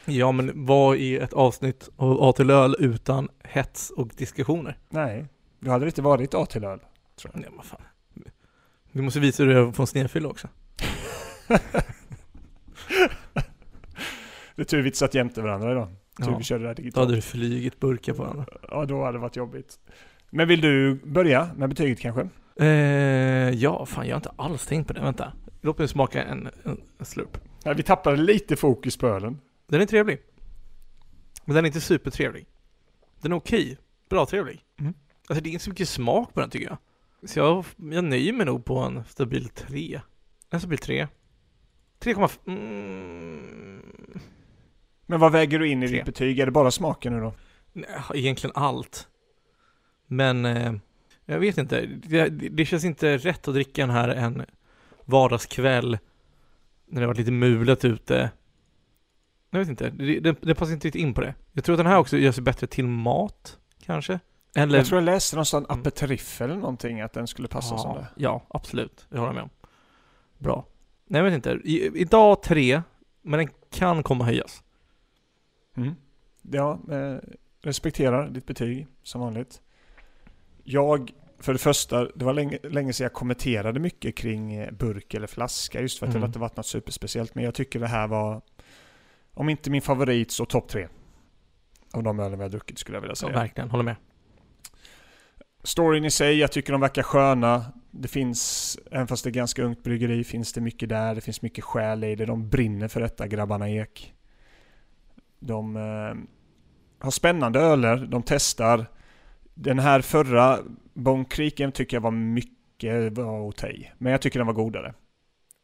[0.05, 4.79] Ja, men vad är ett avsnitt av A till öl utan hets och diskussioner?
[4.89, 5.27] Nej,
[5.61, 6.81] du hade inte varit A till öl.
[7.21, 7.41] Tror jag.
[7.41, 7.81] Nej, vad fan.
[8.93, 10.49] Vi måste visa hur det är att få en snedfylla också.
[14.55, 15.89] Det är tur vi inte satt jämte varandra idag.
[16.19, 16.39] Tur Ja.
[16.39, 17.07] vi körde det här Då digitalt.
[17.07, 18.47] hade det flugit burkar på varandra.
[18.69, 19.79] Ja, då hade det varit jobbigt.
[20.31, 22.29] Men vill du börja med betyget kanske?
[22.57, 22.67] Eh,
[23.51, 25.01] ja, fan jag har inte alls tänkt på det.
[25.01, 25.33] Vänta.
[25.61, 27.39] Låt mig smaka en, en, en slurp.
[27.65, 29.41] Ja, vi tappade lite fokus på ölen.
[29.67, 30.19] Den är trevlig.
[31.45, 32.47] Men den är inte supertrevlig.
[33.21, 33.79] Den är okej.
[34.11, 34.61] Bra trevlig.
[34.81, 34.95] Mm.
[35.29, 36.79] Alltså det är inte så mycket smak på den tycker jag.
[37.31, 40.01] Så jag, jag nöjer mig nog på en stabil 3.
[40.51, 41.07] En stabil 3.
[42.01, 42.39] 3,5.
[42.47, 44.21] Mm.
[45.11, 46.39] Men vad väger du in i ditt betyg?
[46.41, 47.33] Är det bara smaken nu då?
[48.15, 49.09] Egentligen allt.
[50.07, 50.73] Men eh,
[51.25, 51.87] jag vet inte.
[51.87, 54.45] Det, det känns inte rätt att dricka den här en
[55.05, 55.99] vardagskväll
[56.87, 58.31] när det varit lite mulet ute.
[59.51, 59.91] Jag vet inte.
[59.91, 61.35] Det, det, det passar inte riktigt in på det.
[61.53, 64.21] Jag tror att den här också gör sig bättre till mat, kanske.
[64.57, 65.81] Eller Jag tror jag läste någonstans Mm.
[65.81, 68.07] aperitif eller någonting att den skulle passa som ja, det.
[68.23, 69.07] ja, absolut.
[69.09, 69.51] Det håller jag med om.
[70.39, 70.67] Bra.
[71.07, 71.51] Nej, jag vet inte.
[71.65, 72.83] I, idag tre,
[73.23, 74.63] men den kan komma höjas.
[75.83, 75.95] Mm.
[76.43, 77.17] Ja, eh,
[77.63, 79.61] respekterar ditt betyg som vanligt.
[80.65, 85.15] Jag, för det första, det var länge, länge sedan jag kommenterade mycket kring eh, burk
[85.15, 86.21] eller flaska just för att Mm.
[86.23, 87.35] det inte varit något superspeciellt.
[87.35, 88.43] Men jag tycker det här var,
[89.35, 90.89] om inte min favorit så topp tre.
[91.93, 93.33] Av de ölen vi har druckit skulle jag vilja Ja, säga.
[93.33, 93.71] verkligen.
[93.71, 93.97] Håller med.
[95.63, 97.65] Storyn i sig, jag tycker de verkar sköna.
[97.91, 101.15] Det finns, även fast det är ganska ungt bryggeri, finns det mycket där.
[101.15, 102.27] Det finns mycket själ i det.
[102.27, 104.15] De brinner för detta, grabbarna Ek.
[105.41, 106.15] De eh,
[107.05, 108.87] har spännande öler, de testar.
[109.55, 110.59] Den här förra
[110.95, 113.93] Bone Creeken tycker jag var mycket var okej.
[113.99, 114.95] Men jag tycker den var godare.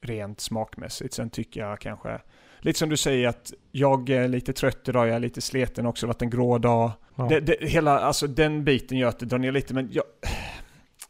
[0.02, 1.14] Rent smakmässigt.
[1.14, 2.20] Sen tycker jag kanske,
[2.60, 6.06] lite som du säger att jag är lite trött idag, jag är lite sliten också,
[6.06, 6.90] det har varit en grå dag.
[7.14, 7.26] Ja.
[7.28, 10.04] Det, det, hela, alltså den biten gör att det drar ner lite, men jag...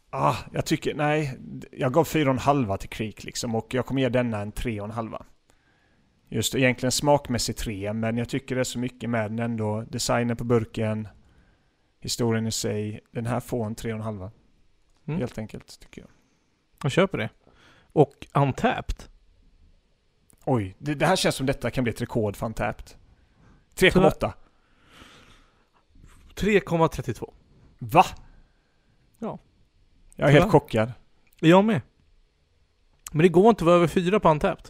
[0.09, 1.37] Ah, jag tycker, nej.
[1.71, 4.51] Jag gav fyra och en halva till Creek liksom och jag kommer ge denna en
[4.51, 5.25] tre och en halva.
[6.29, 9.81] Just egentligen smakmässigt tre, men jag tycker det är så mycket med den ändå.
[9.81, 11.07] Designen på burken,
[11.99, 12.99] historien i sig.
[13.11, 14.31] Den här får en tre och en halva.
[15.05, 15.19] Mm.
[15.19, 16.09] Helt enkelt, tycker jag.
[16.83, 17.29] Jag köper det.
[17.93, 19.03] Och Untapped.
[20.45, 22.85] Oj, det, det här känns som detta kan bli ett rekord för Untapped.
[23.75, 24.33] 3,8.
[26.35, 27.33] 3,32.
[27.79, 28.05] Va?
[29.19, 29.39] Ja.
[30.15, 30.91] Jag är helt chockad.
[31.39, 31.81] Jag med.
[33.11, 34.65] Men det går inte att vara över 4 på Untapped.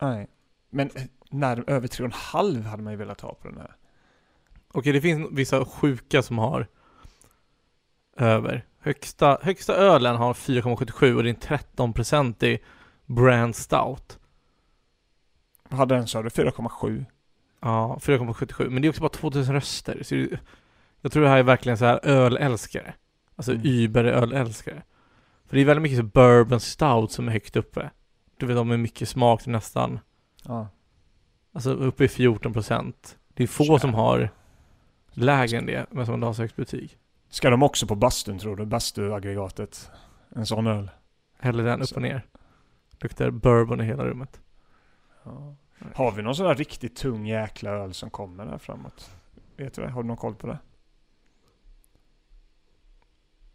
[0.00, 0.28] Nej.
[0.74, 3.76] Men eh, när, över 3,5 hade man ju velat ha på den här.
[4.72, 6.66] Okej, det finns vissa sjuka som har
[8.16, 8.66] över.
[8.78, 12.58] Högsta, högsta ölen har 4,77 och det är en 13-procentig
[13.06, 14.18] brand stout.
[15.70, 16.28] Hade den sa du?
[16.28, 17.04] 4,7?
[17.60, 18.70] Ja, 4,77.
[18.70, 20.02] Men det är också bara 2000 röster.
[20.02, 20.38] Så det,
[21.00, 22.94] jag tror det här är verkligen så här ölälskare.
[23.36, 23.66] Alltså Mm.
[23.66, 24.82] Uber ölälskare.
[25.46, 27.90] För det är väldigt mycket så bourbon stout som är högt uppe.
[28.36, 30.00] Du vet, de är mycket smak nästan,
[30.46, 30.68] Ja.
[31.52, 33.18] alltså uppe i 14 procent.
[33.28, 33.78] Det är få Jävlar.
[33.78, 34.30] som har
[35.10, 36.98] lägre än det, men som har betyg.
[37.28, 38.66] Ska de också på bastun tror du?
[38.66, 39.90] Bastuaggregatet?
[40.28, 40.90] En sån öl?
[41.38, 42.26] Hellre den upp och ner.
[43.00, 44.40] Luktar bourbon i hela rummet.
[45.22, 45.54] Ja.
[45.94, 49.10] Har vi någon sån där riktigt tung jäkla öl som kommer här framåt?
[49.56, 49.90] Vet du det?
[49.90, 50.58] Har du någon koll på det?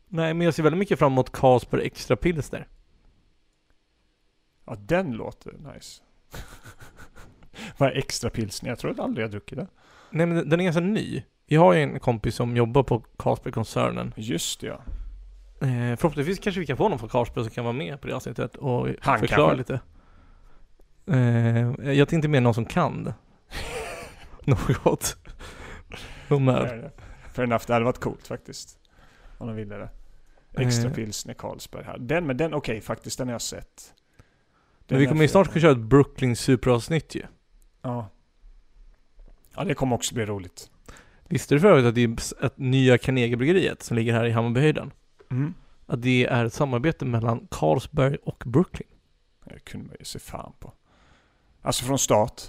[0.08, 2.68] Nej, men jag ser väldigt mycket fram emot Carlsberg Extra Pilsner.
[4.66, 6.04] Ja, den låter nice.
[7.78, 8.70] Vad är extra pilsner?
[8.70, 9.68] Jag tror att aldrig jag druckit det.
[10.10, 11.24] Nej, men den är ganska ny.
[11.46, 14.14] Jag har ju en kompis som jobbar på Carlsberg-koncernen.
[14.18, 14.82] Just det, ja.
[15.62, 18.14] Eh, förhoppningsvis kanske vi kan få någon från Carlsberg som kan vara med på det
[18.16, 19.58] avsnittet och Han förklara kanske.
[19.58, 19.80] lite.
[21.18, 23.14] Eh, jag tänkte mer någon som kan
[24.46, 25.18] något.
[26.28, 26.92] Någon med.
[27.34, 28.80] Fair enough, det hade varit coolt faktiskt.
[29.38, 29.90] Om de ville det.
[30.58, 30.96] Extra Eh.
[30.96, 31.98] pilsner Carlsberg här.
[31.98, 33.94] Den, men den, okej faktiskt, den har jag sett.
[34.90, 37.24] Men vi kommer ju snart kunna köra ett Brooklyn Super-avsnitt ju.
[37.82, 38.10] Ja.
[39.56, 40.70] Ja, det kommer också bli roligt.
[41.28, 44.92] Visste du för övrigt att det är ett nya Carnegiebryggeriet som ligger här i Hammarbyhöjden?
[45.32, 45.54] Mm.
[45.86, 48.88] Att det är ett samarbete mellan Carlsberg och Brooklyn.
[49.46, 50.74] Det kunde man ju se fan på.
[51.62, 52.42] Alltså från start.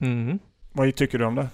[0.00, 0.38] Mm.
[0.72, 1.48] Vad tycker du om det?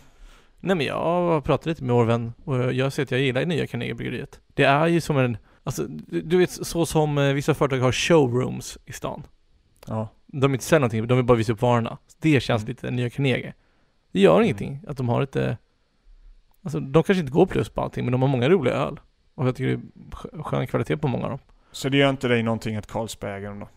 [0.60, 3.44] Nej men jag har pratat lite med vår vän och jag ser att jag gillar
[3.44, 4.40] nya Carnegiebryggeriet.
[4.54, 7.92] Det är ju som en, alltså du du vet så som eh, vissa företag har
[7.92, 9.22] showrooms i stan.
[9.86, 10.08] Ja.
[10.26, 11.98] De inte sälja någonting, de vill bara visa upp varorna.
[12.20, 12.68] Det känns Mm.
[12.68, 13.54] lite nya Carnegie.
[14.12, 14.44] Det gör Mm.
[14.44, 15.58] ingenting att de har lite,
[16.62, 19.00] alltså de kanske inte går plus på allting men de har många roliga öl.
[19.34, 21.38] Och jag tycker det är skö- skön kvalitet på många av dem.
[21.72, 23.68] Så det gör inte dig någonting att Carlsberg äger dem då?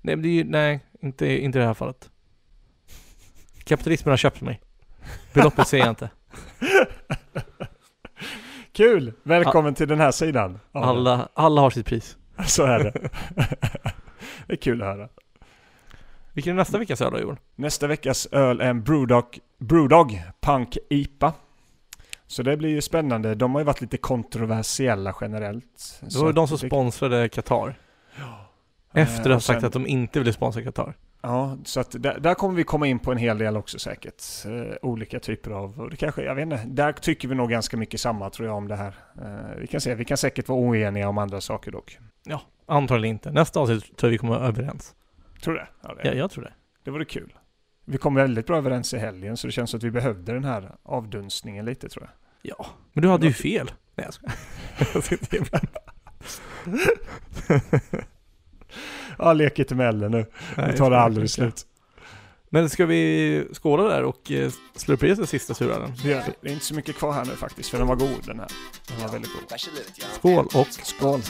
[0.00, 2.10] Nej men det är ju, nej, inte, inte i det här fallet.
[3.64, 4.60] Kapitalismen har köpt mig.
[5.34, 6.10] Beloppet säger jag inte.
[8.72, 9.12] Kul!
[9.22, 10.58] Välkommen till den här sidan.
[10.72, 12.16] Alla, alla har sitt pris.
[12.46, 12.92] Så är det.
[14.46, 15.08] det är kul att höra.
[16.32, 17.36] Vilken är nästa veckas öl då Joel?
[17.56, 21.32] Nästa veckas öl är en Brewdog, Brewdog Punk IPA.
[22.26, 23.34] Så det blir ju spännande.
[23.34, 26.00] De har ju varit lite kontroversiella generellt.
[26.00, 27.74] Det var ju de som det- sponsrade Qatar.
[28.94, 30.94] Eh, Efter att ha sagt sen- att de inte ville sponsra Qatar.
[31.24, 34.22] Ja, så att där, där kommer vi komma in på en hel del också säkert.
[34.46, 37.76] Eh, olika typer av, och det kanske, jag vet inte, där tycker vi nog ganska
[37.76, 38.94] mycket samma tror jag om det här.
[39.22, 41.98] Eh, vi kan se, vi kan säkert vara oeniga om andra saker dock.
[42.66, 43.30] Antagligen inte.
[43.30, 44.94] Nästa avsnitt tror jag vi kommer vara överens.
[45.42, 45.68] Tror du det?
[45.82, 46.52] Ja, det, Ja, jag tror det.
[46.84, 47.32] det vore kul.
[47.84, 50.44] Vi kom väldigt bra överens i helgen så det känns som att vi behövde den
[50.44, 52.12] här avdunstningen lite tror jag.
[52.42, 53.70] Ja, men du hade ju fel.
[53.94, 54.34] Nej jag skojar.
[59.18, 60.26] Ja, lek inte med elden nu.
[60.56, 61.66] Nej, Nu tar det aldrig slut.
[62.54, 65.92] Men ska vi skåla där och eh, slå upp i den sista surölen?
[66.02, 68.22] Det är, det är inte så mycket kvar här nu faktiskt, för den var god
[68.26, 68.48] den här.
[68.88, 69.60] Den var väldigt god.
[70.18, 71.22] Skål och Skål!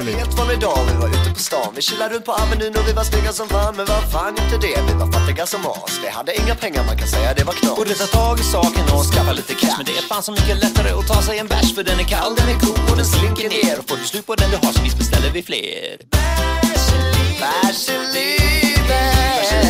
[0.00, 2.88] En helt vanlig dag, vi var ute på stan Vi chillade runt på Avenyn och
[2.88, 4.76] vi var snygga som fan Men vad fan gjorde det?
[4.88, 7.76] Vi var fattiga som as Vi hade inga pengar, man kan säga det var knas
[7.76, 10.56] Borde ta tag i saken och skaffa lite cash Men det är fan så mycket
[10.64, 13.06] lättare att ta sig en bärs För den är kall, den är god och den
[13.14, 15.96] slinker ner Och får du slut på den du har så visst beställer vi fler
[17.40, 19.69] Bärselit